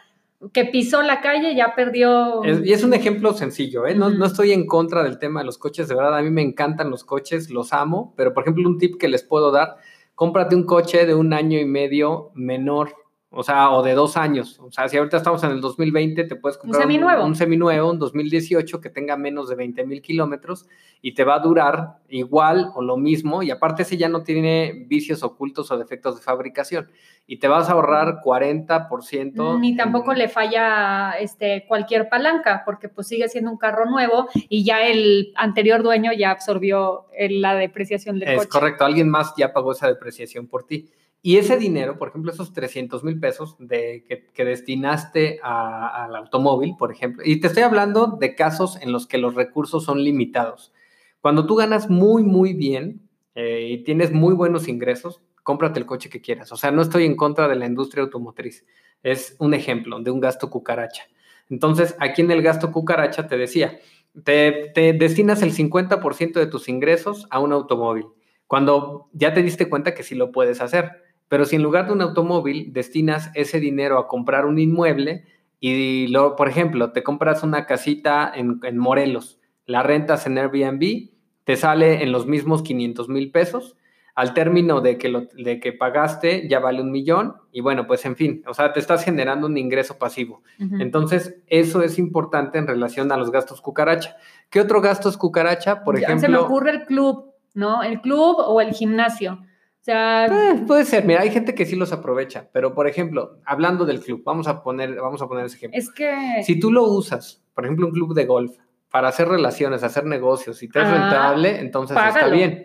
[0.54, 2.42] que pisó la calle, ya perdió.
[2.46, 3.96] y es un ejemplo sencillo, ¿eh?
[3.96, 6.42] No, no, estoy en contra del tema de los coches, de verdad, a mí me
[6.42, 9.76] encantan los coches, los amo, pero por ejemplo, un tip que les puedo dar,
[10.16, 12.96] cómprate un coche de un año y medio menor
[13.36, 14.60] o sea, o de dos años.
[14.60, 17.90] O sea, si ahorita estamos en el 2020, te puedes comprar un seminuevo, un, seminuevo,
[17.90, 20.68] un 2018 que tenga menos de 20 mil kilómetros
[21.02, 23.42] y te va a durar igual o lo mismo.
[23.42, 26.90] Y aparte, ese ya no tiene vicios ocultos o defectos de fabricación.
[27.26, 29.60] Y te vas a ahorrar 40%.
[29.60, 34.64] Ni tampoco le falla este, cualquier palanca, porque pues sigue siendo un carro nuevo y
[34.64, 38.44] ya el anterior dueño ya absorbió la depreciación del coche.
[38.44, 40.90] Es correcto, alguien más ya pagó esa depreciación por ti.
[41.26, 46.92] Y ese dinero, por ejemplo, esos 300 mil pesos de, que, destinaste al automóvil, por
[46.92, 50.74] ejemplo, y te estoy hablando de casos en los que los recursos son limitados.
[51.22, 56.10] Cuando tú ganas muy, muy bien eh, y tienes muy buenos ingresos, cómprate el coche
[56.10, 56.52] que quieras.
[56.52, 58.66] O sea, no estoy en contra de la industria automotriz.
[59.02, 61.04] Es un ejemplo de un gasto cucaracha.
[61.50, 63.80] Entonces, aquí en el gasto cucaracha te decía,
[64.26, 68.08] te, te destinas el 50% de tus ingresos a un automóvil.
[68.46, 71.03] Cuando ya te diste cuenta que sí lo puedes hacer.
[71.34, 75.24] Pero si en lugar de un automóvil destinas ese dinero a comprar un inmueble
[75.60, 81.10] y, por ejemplo, te compras una casita en, Morelos, la rentas en Airbnb,
[81.44, 83.76] te sale en los mismos 500 mil pesos.
[84.14, 88.06] Al término de que, lo, de que pagaste ya vale un millón y bueno, pues
[88.06, 90.44] en fin, o sea, te estás generando un ingreso pasivo.
[90.60, 94.18] Entonces, eso es importante en relación a los gastos cucaracha.
[94.52, 95.84] ¿Qué otro gasto es cucaracha?
[95.84, 96.20] Por ejemplo...
[96.20, 97.82] Se me ocurre el club, ¿no?
[97.82, 99.40] El club o el gimnasio.
[99.84, 103.42] O sea, eh, puede ser, mira, hay gente que sí los aprovecha, pero por ejemplo,
[103.46, 105.78] hablando del club, vamos a poner, vamos a poner ese ejemplo.
[105.78, 108.56] Es que si tú lo usas, por ejemplo, un club de golf
[108.90, 112.64] para hacer relaciones, hacer negocios y te es rentable, entonces está bien.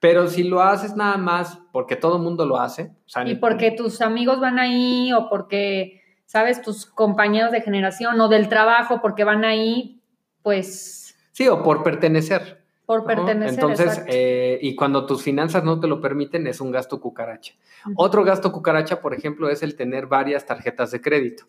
[0.00, 2.90] Pero si lo haces nada más porque todo el mundo lo hace,
[3.26, 8.48] y porque tus amigos van ahí o porque sabes tus compañeros de generación o del
[8.48, 10.00] trabajo porque van ahí,
[10.40, 12.64] pues sí, o por pertenecer.
[12.86, 13.54] Por pertenecer.
[13.54, 17.54] Entonces, eh, y cuando tus finanzas no te lo permiten, es un gasto cucaracha.
[17.96, 21.46] Otro gasto cucaracha, por ejemplo, es el tener varias tarjetas de crédito.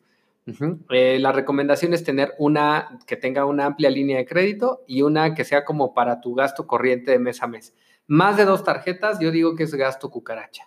[0.90, 5.36] Eh, la recomendación es tener una que tenga una amplia línea de crédito y una
[5.36, 7.76] que sea como para tu gasto corriente de mes a mes.
[8.10, 10.64] Más de dos tarjetas, yo digo que es gasto cucaracha.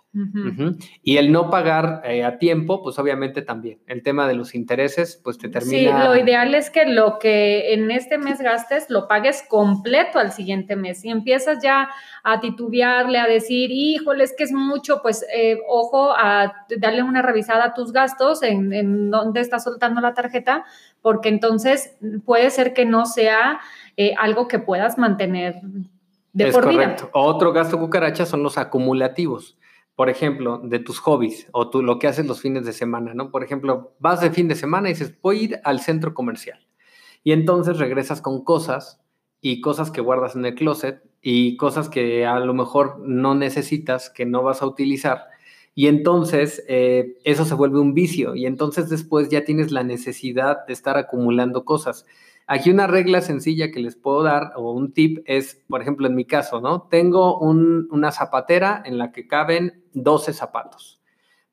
[1.03, 3.79] Y el no pagar eh, a tiempo, pues obviamente también.
[3.87, 6.03] El tema de los intereses, pues te termina.
[6.03, 10.33] Sí, lo ideal es que lo que en este mes gastes lo pagues completo al
[10.33, 11.03] siguiente mes.
[11.05, 11.89] Y empiezas ya
[12.25, 17.23] a titubearle, a decir, híjole, es que es mucho, pues eh, ojo a darle una
[17.23, 20.65] revisada a tus gastos, en, en dónde estás soltando la tarjeta,
[21.01, 23.61] porque entonces puede ser que no sea
[23.97, 25.55] eh, algo que puedas mantener
[26.37, 27.11] es correcto.
[27.13, 29.59] Otro gasto cucaracha son los acumulativos.
[29.97, 33.31] Por ejemplo, de tus hobbies o tú, lo que haces los fines de semana, ¿no?
[33.31, 36.59] Por ejemplo, vas de fin de semana y dices, voy a ir al centro comercial.
[37.23, 39.01] Y entonces regresas con cosas
[39.41, 44.09] y cosas que guardas en el closet y cosas que a lo mejor no necesitas,
[44.09, 45.27] que no vas a utilizar.
[45.75, 50.67] Y entonces eh, eso se vuelve un vicio y entonces después ya tienes la necesidad
[50.67, 52.07] de estar acumulando cosas.
[52.53, 56.17] Aquí una regla sencilla que les puedo dar o un tip es, por ejemplo, en
[56.17, 56.89] mi caso, ¿no?
[56.91, 61.01] Tengo una zapatera en la que caben 12 zapatos.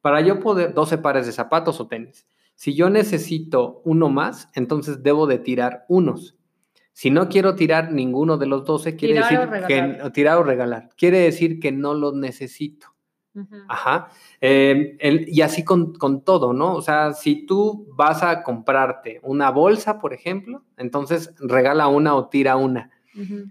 [0.01, 2.25] Para yo poder, 12 pares de zapatos o tenis.
[2.55, 6.35] Si yo necesito uno más, entonces debo de tirar unos.
[6.93, 10.89] Si no quiero tirar ninguno de los 12, quiere decir que tirar o regalar.
[10.97, 12.87] Quiere decir que no los necesito.
[13.67, 14.09] Ajá.
[14.41, 14.95] Em,
[15.27, 16.75] y así con, todo, ¿no?
[16.75, 22.27] O sea, si tú vas a comprarte una bolsa, por ejemplo, entonces regala una o
[22.27, 22.91] tira una.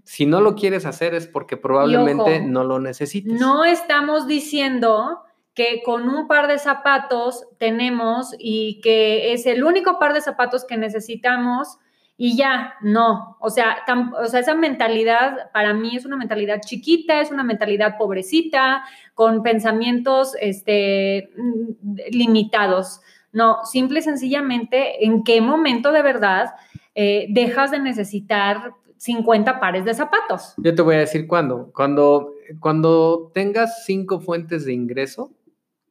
[0.05, 3.33] Si no lo quieres hacer es porque probablemente no lo necesites.
[3.33, 5.19] No estamos diciendo
[5.53, 10.63] que con un par de zapatos tenemos y que es el único par de zapatos
[10.63, 11.79] que necesitamos
[12.19, 13.37] y ya, no.
[13.39, 13.77] O sea,
[14.19, 19.43] o sea, esa mentalidad para mí es una mentalidad chiquita, es una mentalidad pobrecita, con
[19.43, 23.01] pensamientos este, mm, limitados.
[23.31, 26.55] No, simple y sencillamente, ¿en qué momento de verdad
[26.95, 30.55] eh, dejas de necesitar 50 pares de zapatos?
[30.57, 31.71] Yo te voy a decir cuándo.
[31.71, 35.31] Cuando, cuando tengas cinco fuentes de ingreso,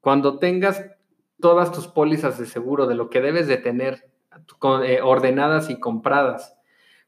[0.01, 0.85] cuando tengas
[1.39, 4.11] todas tus pólizas de seguro de lo que debes de tener
[4.85, 6.57] eh, ordenadas y compradas.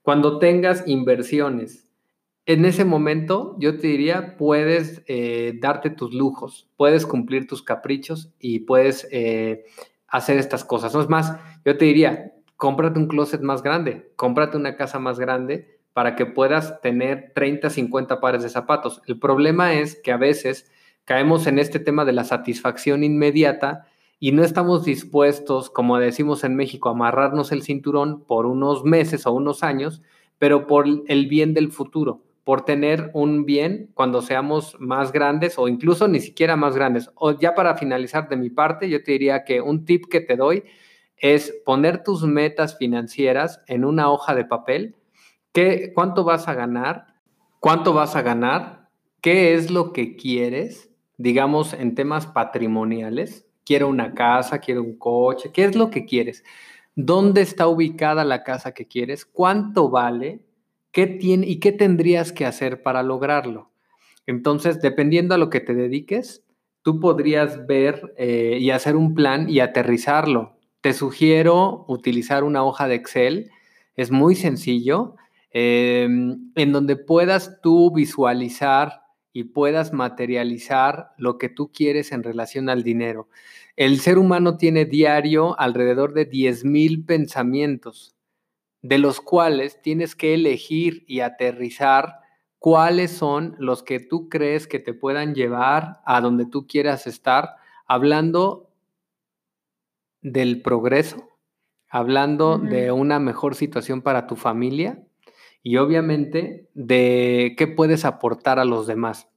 [0.03, 1.89] Cuando tengas inversiones,
[2.47, 8.33] en ese momento yo te diría, puedes eh, darte tus lujos, puedes cumplir tus caprichos
[8.39, 9.67] y puedes eh,
[10.07, 10.95] hacer estas cosas.
[10.95, 15.19] No es más, yo te diría, cómprate un closet más grande, cómprate una casa más
[15.19, 19.03] grande para que puedas tener 30, 50 pares de zapatos.
[19.07, 20.71] El problema es que a veces
[21.05, 23.88] caemos en este tema de la satisfacción inmediata
[24.21, 29.27] y no estamos dispuestos, como decimos en México, a amarrarnos el cinturón por unos meses
[29.27, 30.03] o unos años,
[30.39, 35.69] pero por el bien del futuro, por tener un bien cuando seamos más grandes o
[35.69, 37.11] incluso ni siquiera más grandes.
[37.15, 40.37] O ya para finalizar de mi parte, yo te diría que un tip que te
[40.37, 40.65] doy
[41.17, 44.97] es poner tus metas financieras en una hoja de papel.
[45.53, 47.07] ¿Qué, ¿Cuánto vas a ganar?
[47.61, 48.89] ¿Cuánto vas a ganar?
[49.21, 50.91] ¿Qué es lo que quieres?
[51.17, 56.43] Digamos, en temas patrimoniales, quiero una casa, quiero un coche, ¿qué es lo que quieres?
[56.97, 59.27] ¿Dónde está ubicada la casa que quieres?
[59.27, 60.41] ¿Cuánto vale?
[60.91, 63.71] ¿Qué tiene y qué tendrías que hacer para lograrlo?
[64.27, 66.43] Entonces, dependiendo a lo que te dediques,
[66.81, 70.57] tú podrías ver eh, y hacer un plan y aterrizarlo.
[70.81, 73.51] Te sugiero utilizar una hoja de Excel.
[73.97, 75.17] Es muy sencillo,
[75.51, 79.03] em, en donde puedas tú visualizar
[79.33, 83.29] y puedas materializar lo que tú quieres en relación al dinero.
[83.77, 88.17] El ser humano tiene diario alrededor de 10.000 pensamientos,
[88.83, 92.21] de los cuales tienes que elegir y aterrizar
[92.59, 97.57] cuáles son los que tú crees que te puedan llevar a donde tú quieras estar,
[97.87, 98.71] hablando
[100.23, 101.39] del progreso,
[101.89, 105.05] hablando de una mejor situación para tu familia
[105.63, 109.29] y obviamente de qué puedes aportar a los demás.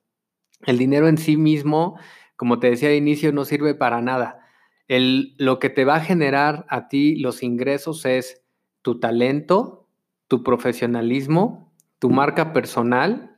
[0.65, 1.97] El dinero en sí mismo,
[2.36, 4.45] como te decía de inicio, no sirve para nada.
[4.88, 8.43] El, lo que te va a generar a ti los ingresos es
[8.81, 9.88] tu talento,
[10.27, 13.38] tu profesionalismo, tu marca personal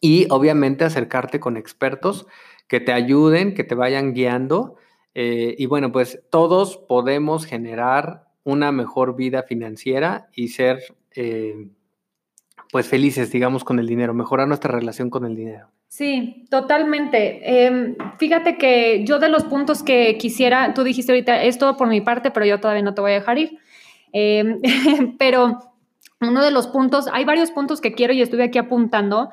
[0.00, 2.26] y obviamente acercarte con expertos
[2.66, 4.76] que te ayuden, que te vayan guiando.
[5.14, 10.80] Eh, y bueno, pues todos podemos generar una mejor vida financiera y ser
[11.14, 11.68] eh,
[12.70, 15.68] pues felices, digamos, con el dinero, mejorar nuestra relación con el dinero.
[15.88, 17.64] Sí, totalmente.
[17.66, 21.88] Em, fíjate que yo de los puntos que quisiera, tú dijiste ahorita, es todo por
[21.88, 23.58] mi parte, pero yo todavía no te voy a dejar ir.
[24.12, 24.60] Em,
[25.18, 25.58] pero
[26.20, 29.30] uno de los puntos, hay varios puntos que quiero y estuve aquí apuntando.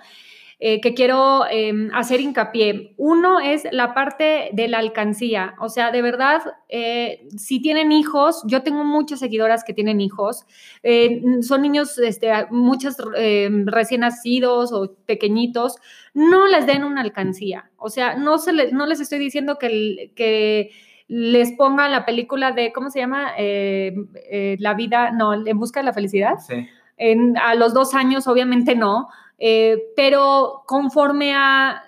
[0.59, 2.93] Eh, que quiero em, hacer hincapié.
[2.95, 5.55] Uno es la parte de la alcancía.
[5.59, 10.45] O sea, de verdad, eh, si tienen hijos, yo tengo muchas seguidoras que tienen hijos,
[10.81, 15.75] eh, son niños, este, muchos em, recién nacidos o pequeñitos,
[16.13, 17.69] no les den una alcancía.
[17.75, 20.11] O sea, no, se les, no les estoy diciendo que...
[20.15, 20.71] que
[21.07, 23.33] les pongan la película de, ¿cómo se llama?
[23.37, 26.39] la vida, no, en busca de la felicidad.
[26.39, 26.67] Sí.
[26.97, 31.83] En, a los dos años, obviamente no, eh, pero conforme a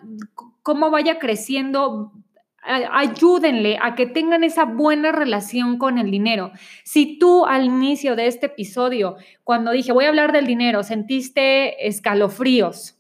[0.64, 2.12] cómo vaya creciendo,
[2.62, 6.52] ayúdenle a que tengan esa buena relación con el dinero.
[6.84, 11.88] Si tú al inicio de este episodio, cuando dije voy a hablar del dinero, sentiste
[11.88, 12.98] escalofríos,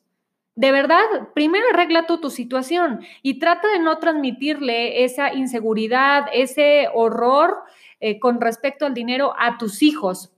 [0.57, 1.03] de verdad,
[1.36, 7.57] primero arregla tu situación y trata de no transmitirle esa inseguridad, ese horror
[7.99, 10.33] eh, con respecto al dinero a tus hijos.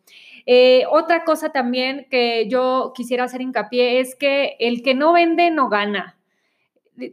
[0.52, 5.52] Eh, otra cosa también que yo quisiera hacer hincapié es que el que no vende
[5.52, 6.18] no gana.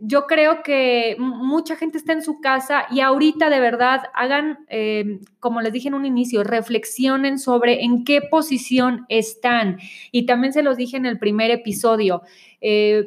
[0.01, 5.20] Yo creo que mucha gente está en su casa y ahorita de verdad hagan, eh,
[5.38, 9.81] como les dije en un inicio, reflexionen sobre en qué posición están.
[10.12, 12.22] Y también se los dije en el primer episodio.
[12.62, 13.05] Eh,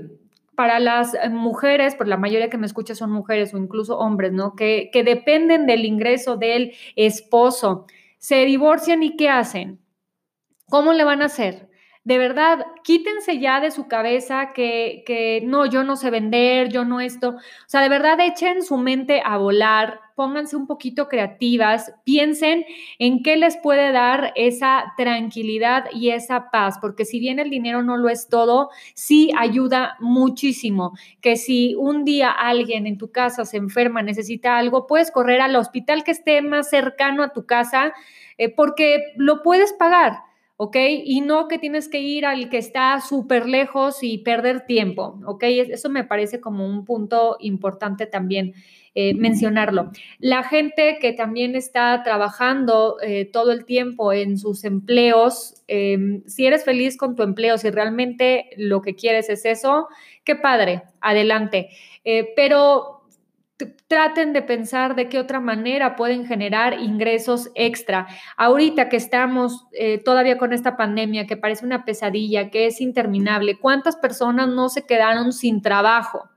[0.53, 4.55] para las mujeres, por la mayoría que me escucha son mujeres o incluso hombres, ¿no?
[4.55, 7.87] Que dependen del ingreso del esposo,
[8.19, 9.78] se divorcian y ¿qué hacen?
[10.69, 11.69] ¿Cómo le van a hacer?
[12.05, 16.85] De verdad, quítense ya de su cabeza que, que, no, yo no sé vender, yo
[16.85, 17.31] no esto.
[17.31, 22.65] O sea, de verdad echen su mente a volar, pónganse un poquito creativas, piensen
[22.99, 27.83] en qué les puede dar esa tranquilidad y esa paz, porque si bien el dinero
[27.83, 30.93] no lo es todo, sí ayuda muchísimo.
[31.21, 35.55] Que si un día alguien en tu casa se enferma, necesita algo, puedes correr al
[35.55, 37.93] hospital que esté más cercano a tu casa
[38.37, 40.28] eh, porque lo puedes pagar
[40.61, 40.75] ¿ok?
[41.05, 45.43] Y no que tienes que ir al que está súper lejos y perder tiempo, ¿ok?
[45.43, 48.53] Eso me parece como un punto importante también
[48.93, 49.89] eh, mencionarlo.
[50.19, 56.45] La gente que también está trabajando eh, todo el tiempo en sus empleos, em, si
[56.45, 59.87] eres feliz con tu empleo, si realmente lo que quieres es eso,
[60.25, 61.69] qué padre, adelante.
[62.03, 62.98] Eh, pero
[63.87, 68.07] traten de pensar de qué otra manera pueden generar ingresos extra.
[68.37, 73.59] Ahorita que estamos eh, todavía con esta pandemia que parece una pesadilla, que es interminable,
[73.59, 76.29] ¿cuántas personas no se quedaron sin trabajo?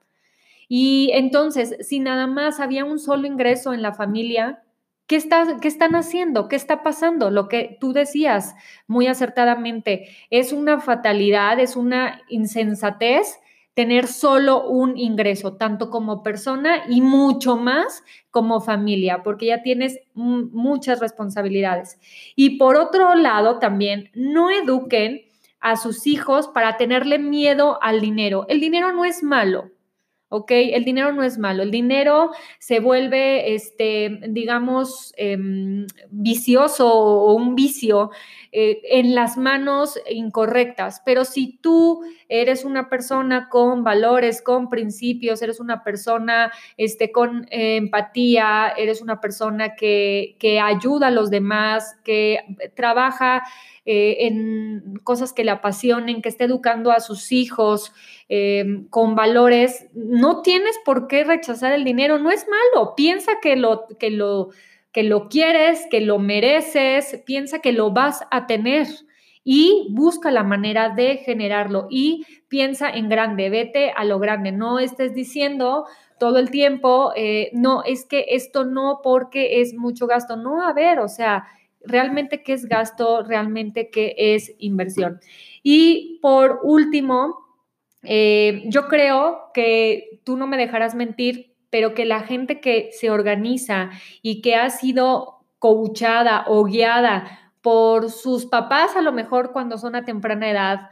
[0.69, 4.63] Y entonces, si nada más había un solo ingreso en la familia,
[5.07, 5.23] ¿qué,
[5.61, 6.49] ¿qué están haciendo?
[6.49, 7.31] ¿Qué está pasando?
[7.31, 8.55] Lo que tú decías
[8.87, 13.39] muy acertadamente, es una fatalidad, es una insensatez
[13.75, 19.99] tener solo un ingreso, tanto como persona y mucho más como familia, porque ya tienes
[20.15, 21.99] muchas responsabilidades.
[22.37, 25.23] Y por otro lado, también no eduquen
[25.61, 28.47] a sus hijos para tenerle miedo al dinero.
[28.49, 29.71] El dinero no es malo,
[30.33, 30.51] ¿ok?
[30.51, 37.55] El dinero no es malo, el dinero se vuelve, este, digamos, em, vicioso o un
[37.55, 38.11] vicio
[38.51, 45.43] eh, en las manos incorrectas, pero si tú eres una persona con valores, con principios,
[45.43, 51.95] eres una persona este, con empatía, eres una persona que, que ayuda a los demás,
[52.05, 52.41] que
[52.75, 53.43] trabaja
[53.85, 57.93] eh, en cosas que le apasionen, que esté educando a sus hijos
[58.29, 63.57] eh, con valores, no tienes por qué rechazar el dinero, no es malo, piensa que
[63.57, 64.51] lo, que lo,
[64.93, 68.87] que lo quieres, que lo mereces, piensa que lo vas a tener
[69.45, 74.79] y busca la manera de generarlo y piensa en grande, vete a lo grande, no
[74.79, 75.87] estés diciendo
[76.19, 80.73] todo el tiempo, eh, no, es que esto no porque es mucho gasto, no, a
[80.73, 81.47] ver, o sea,
[81.85, 85.21] realmente qué es gasto, realmente qué es inversión.
[85.63, 87.39] Y por último,
[88.03, 93.11] eh, yo creo que tú no me dejarás mentir, pero que la gente que se
[93.11, 99.79] organiza y que ha sido coachada o guiada por sus papás, a lo mejor cuando
[99.79, 100.91] son a temprana edad,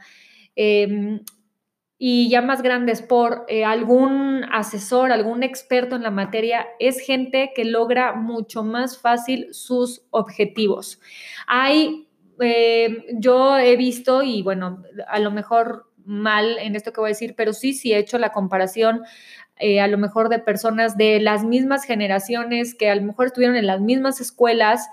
[0.55, 1.19] eh,
[2.03, 7.51] y ya más grandes por eh, algún asesor, algún experto en la materia, es gente
[7.55, 10.99] que logra mucho más fácil sus objetivos.
[11.45, 12.07] Hay,
[12.39, 17.13] eh, yo he visto, y bueno, a lo mejor mal en esto que voy a
[17.13, 19.03] decir, pero sí, sí he hecho la comparación
[19.57, 23.57] eh, a lo mejor de personas de las mismas generaciones que a lo mejor estuvieron
[23.57, 24.89] en las mismas escuelas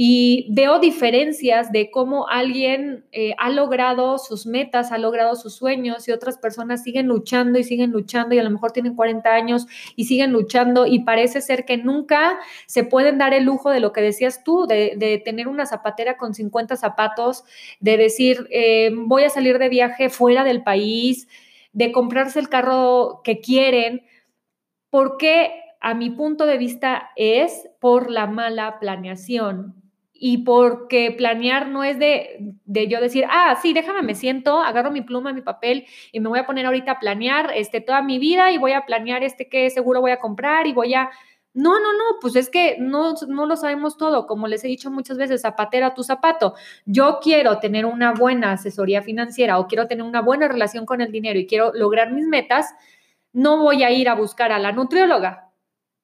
[0.00, 6.06] y veo diferencias de cómo alguien eh, ha logrado sus metas, ha logrado sus sueños
[6.06, 9.66] y otras personas siguen luchando y siguen luchando y a lo mejor tienen 40 años
[9.96, 13.92] y siguen luchando y parece ser que nunca se pueden dar el lujo de lo
[13.92, 17.42] que decías tú, de, tener una zapatera con 50 zapatos,
[17.80, 21.26] de decir, eh, voy a salir de viaje fuera del país,
[21.72, 24.02] de comprarse el carro que quieren,
[24.90, 29.77] porque a mi punto de vista es por la mala planeación,
[30.20, 34.90] y porque planear no es de, de, yo decir, ah, sí, déjame, me siento, agarro
[34.90, 38.18] mi pluma, mi papel y me voy a poner ahorita a planear este, toda mi
[38.18, 41.10] vida y voy a planear este qué seguro voy a comprar y voy a...
[41.54, 44.90] No, no, no, pues es que no, no lo sabemos todo, como les he dicho
[44.90, 46.54] muchas veces, zapatera tu zapato.
[46.84, 51.10] Yo quiero tener una buena asesoría financiera o quiero tener una buena relación con el
[51.10, 52.74] dinero y quiero lograr mis metas,
[53.32, 55.47] no voy a ir a buscar a la nutrióloga,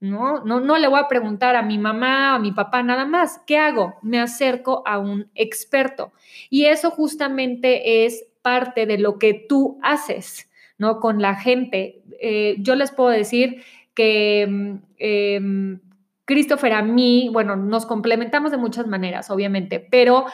[0.01, 0.45] ¿no?
[0.45, 3.41] No, no le voy a preguntar a mi mamá, a mi papá nada más.
[3.47, 3.95] ¿Qué hago?
[4.03, 6.13] Me acerco a un experto.
[6.51, 11.01] Y eso justamente es parte de lo que tú haces, ¿no?
[11.01, 12.03] Con la gente.
[12.21, 13.63] Eh, yo les puedo decir
[13.95, 15.41] que eh,
[16.25, 20.27] Christopher a mí, bueno, nos complementamos de muchas maneras, obviamente, pero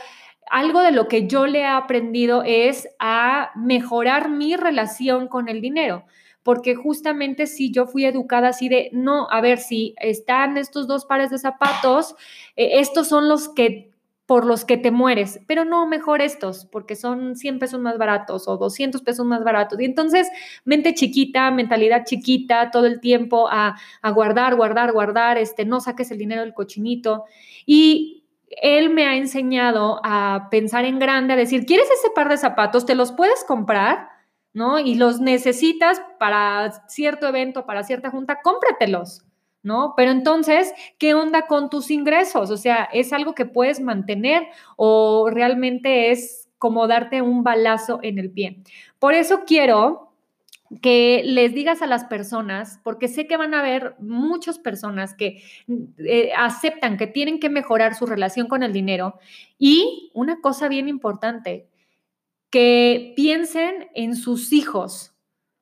[0.51, 5.61] algo de lo que yo le he aprendido es a mejorar mi relación con el
[5.61, 6.05] dinero
[6.43, 11.05] porque justamente si yo fui educada así de, no, a ver, si están estos dos
[11.05, 12.15] pares de zapatos,
[12.57, 13.91] eh, estos son los que
[14.31, 18.47] por los que te mueres, pero no mejor estos, porque son 100 pesos más baratos
[18.47, 19.81] o 200 pesos más baratos.
[19.81, 20.29] Y entonces,
[20.65, 26.13] mente chiquita, mentalidad chiquita, todo el tiempo a, a guardar, guardar, guardar, este, no saques
[26.13, 27.25] el dinero del cochinito.
[27.67, 32.37] Y él me ha enseñado a pensar en grande, a decir, ¿quieres ese par de
[32.37, 32.87] zapatos?
[32.87, 34.10] ¿Te los puedes comprar?
[34.53, 34.79] ¿No?
[34.79, 39.25] Y los necesitas para cierto evento, para cierta junta, cómpratelos,
[39.63, 39.95] ¿no?
[39.97, 42.51] Pero entonces, ¿qué onda con tus ingresos?
[42.51, 44.47] O sea, ¿es algo que puedes mantener
[44.77, 48.63] o realmente es como darte un balazo en el pie?
[48.99, 50.11] Por eso quiero
[50.83, 55.43] que les digas a las personas, porque sé que van a haber muchas personas que
[55.99, 59.19] eh, aceptan que tienen que mejorar su relación con el dinero.
[59.59, 61.67] Y una cosa bien importante,
[62.51, 65.15] que piensen en sus hijos,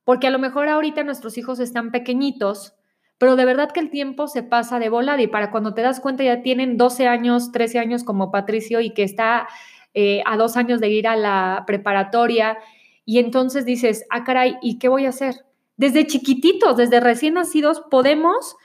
[0.05, 2.75] porque a lo mejor ahorita nuestros hijos están pequeñitos,
[3.19, 6.01] pero de verdad que el tiempo se pasa de volada y para cuando te das
[6.01, 9.49] cuenta ya tienen 12 años, 13 años como Patricio y que está
[9.93, 12.59] eh, a dos años de ir a la preparatoria
[13.05, 15.45] y entonces dices, ah, caray, ¿y qué voy a hacer?
[15.77, 18.57] Desde chiquititos, desde recién nacidos, podemos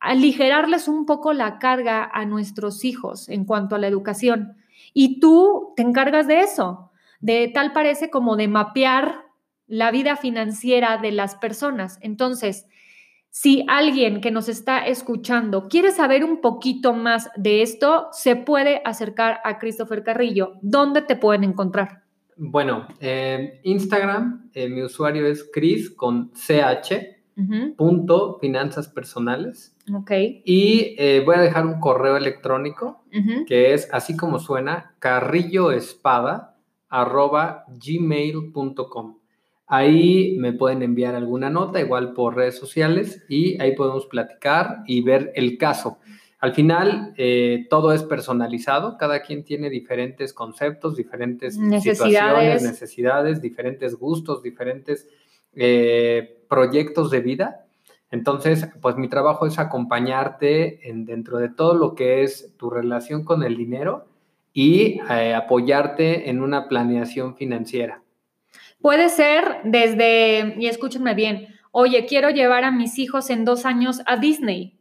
[0.00, 4.56] aligerarles un poco la carga a nuestros hijos en cuanto a la educación.
[4.92, 6.91] Y tú te encargas de eso,
[7.22, 9.22] de tal parece como de mapear
[9.66, 11.98] la vida financiera de las personas.
[12.02, 12.66] Entonces,
[13.30, 18.82] si alguien que nos está escuchando quiere saber un poquito más de esto, se puede
[18.84, 20.54] acercar a Christopher Carrillo.
[20.60, 22.02] ¿Dónde te pueden encontrar?
[22.36, 22.88] Bueno,
[23.62, 27.22] Instagram, eh, mi usuario es Chris con CH,
[27.76, 29.76] punto finanzas personales.
[29.94, 30.10] Ok.
[30.44, 33.04] Y eh, voy a dejar un correo electrónico
[33.46, 36.51] que es así como suena, carrilloespada
[36.92, 39.18] arroba gmail.com.
[39.66, 45.00] Ahí me pueden enviar alguna nota, igual por redes sociales, y ahí podemos platicar y
[45.00, 45.98] ver el caso.
[46.38, 53.94] Al final, eh, todo es personalizado, cada quien tiene diferentes conceptos, diferentes situaciones, necesidades, diferentes
[53.94, 55.08] gustos, diferentes
[55.54, 57.64] eh, proyectos de vida.
[58.10, 63.24] Entonces, pues mi trabajo es acompañarte en, dentro de todo lo que es tu relación
[63.24, 64.11] con el dinero
[64.52, 68.02] y eh, apoyarte en una planeación financiera.
[68.80, 74.02] Puede ser desde, y escúchenme bien, oye, quiero llevar a mis hijos en dos años
[74.06, 74.78] a Disney,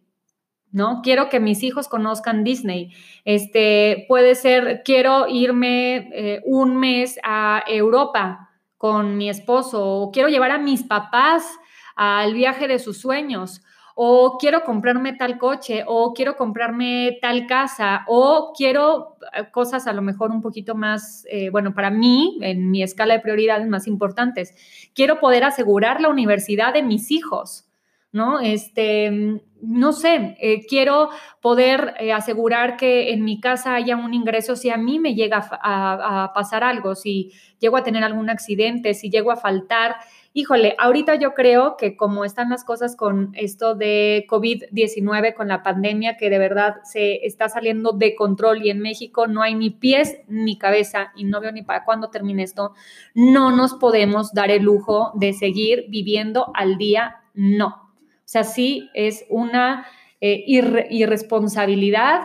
[0.71, 1.01] ¿no?
[1.03, 2.93] Quiero que mis hijos conozcan Disney.
[3.25, 10.29] Este, puede ser, quiero irme eh, un mes a Europa con mi esposo, o quiero
[10.29, 11.59] llevar a mis papás
[11.95, 13.61] al viaje de sus sueños,
[13.95, 19.93] o quiero comprarme tal coche, o quiero comprarme tal casa, o quiero eh, cosas a
[19.93, 23.87] lo mejor un poquito más, eh, bueno, para mí, en mi escala de prioridades más
[23.87, 24.53] importantes.
[24.93, 27.67] Quiero poder asegurar la universidad de mis hijos,
[28.11, 28.39] ¿no?
[28.39, 31.09] Este, no sé, eh, quiero
[31.41, 36.31] poder asegurar que en mi casa haya un ingreso si a mí me llega a
[36.33, 39.95] pasar algo, si llego a tener algún accidente, si llego a faltar
[40.33, 45.61] híjole, ahorita yo creo que como están las cosas con esto de COVID-19, con la
[45.61, 49.71] pandemia que de verdad se está saliendo de control y en México no hay ni
[49.71, 52.73] pies ni cabeza y no veo ni para cuándo termine esto,
[53.13, 57.67] no nos podemos dar el lujo de seguir viviendo al día, no.
[57.67, 59.85] O sea, sí es una
[60.21, 62.21] eh, irresponsabilidad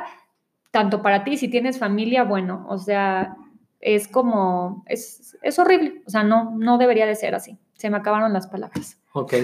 [0.70, 3.36] tanto para ti, si tienes familia, bueno, o sea,
[3.80, 7.98] es como, es, es horrible, o sea, no, no debería de ser así se me
[7.98, 8.98] acabaron las palabras.
[9.12, 9.34] Ok,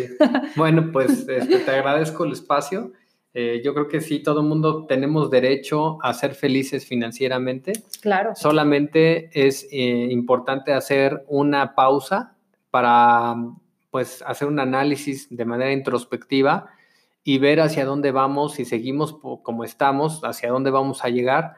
[0.56, 2.92] bueno, pues este, te agradezco el espacio.
[3.34, 7.72] Eh, yo creo que sí, todo el mundo tenemos derecho a ser felices financieramente.
[8.00, 8.34] Claro.
[8.34, 12.36] Solamente es eh, importante hacer una pausa
[12.70, 13.34] para,
[13.90, 16.70] pues, hacer un análisis de manera introspectiva
[17.24, 21.56] y ver hacia dónde vamos, si seguimos como estamos, hacia dónde vamos a llegar.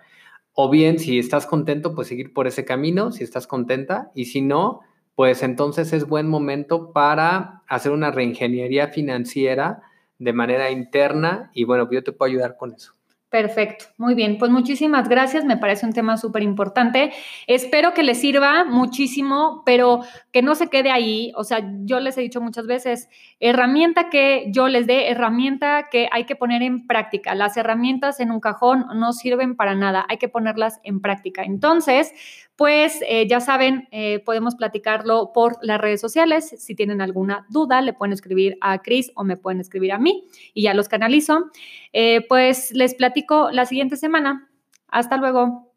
[0.53, 4.43] O bien, si estás contento, pues seguir por ese camino, si estás contenta, y si
[4.43, 4.83] no,
[5.15, 9.83] pues entonces es buen momento para hacer una reingeniería financiera
[10.19, 12.95] de manera interna y bueno, yo te puedo ayudar con eso.
[13.35, 14.39] Perfecto, muy bien.
[14.39, 17.13] Pues muchísimas gracias, me parece un tema súper importante.
[17.49, 21.33] Espero que les sirva muchísimo, pero que no se quede ahí.
[21.35, 23.09] O sea, yo les he dicho muchas veces,
[23.41, 27.35] herramienta que yo les dé, herramienta que hay que poner en práctica.
[27.35, 31.43] Las herramientas en un cajón no sirven para nada, hay que ponerlas en práctica.
[31.43, 32.13] Entonces,
[32.57, 36.55] pues eh, ya saben, eh, podemos platicarlo por las redes sociales.
[36.59, 40.25] Si tienen alguna duda, le pueden escribir a Cris o me pueden escribir a mí
[40.53, 41.51] y ya los canalizo.
[41.93, 44.49] Eh, pues les platico la siguiente semana.
[44.89, 45.74] Hasta luego.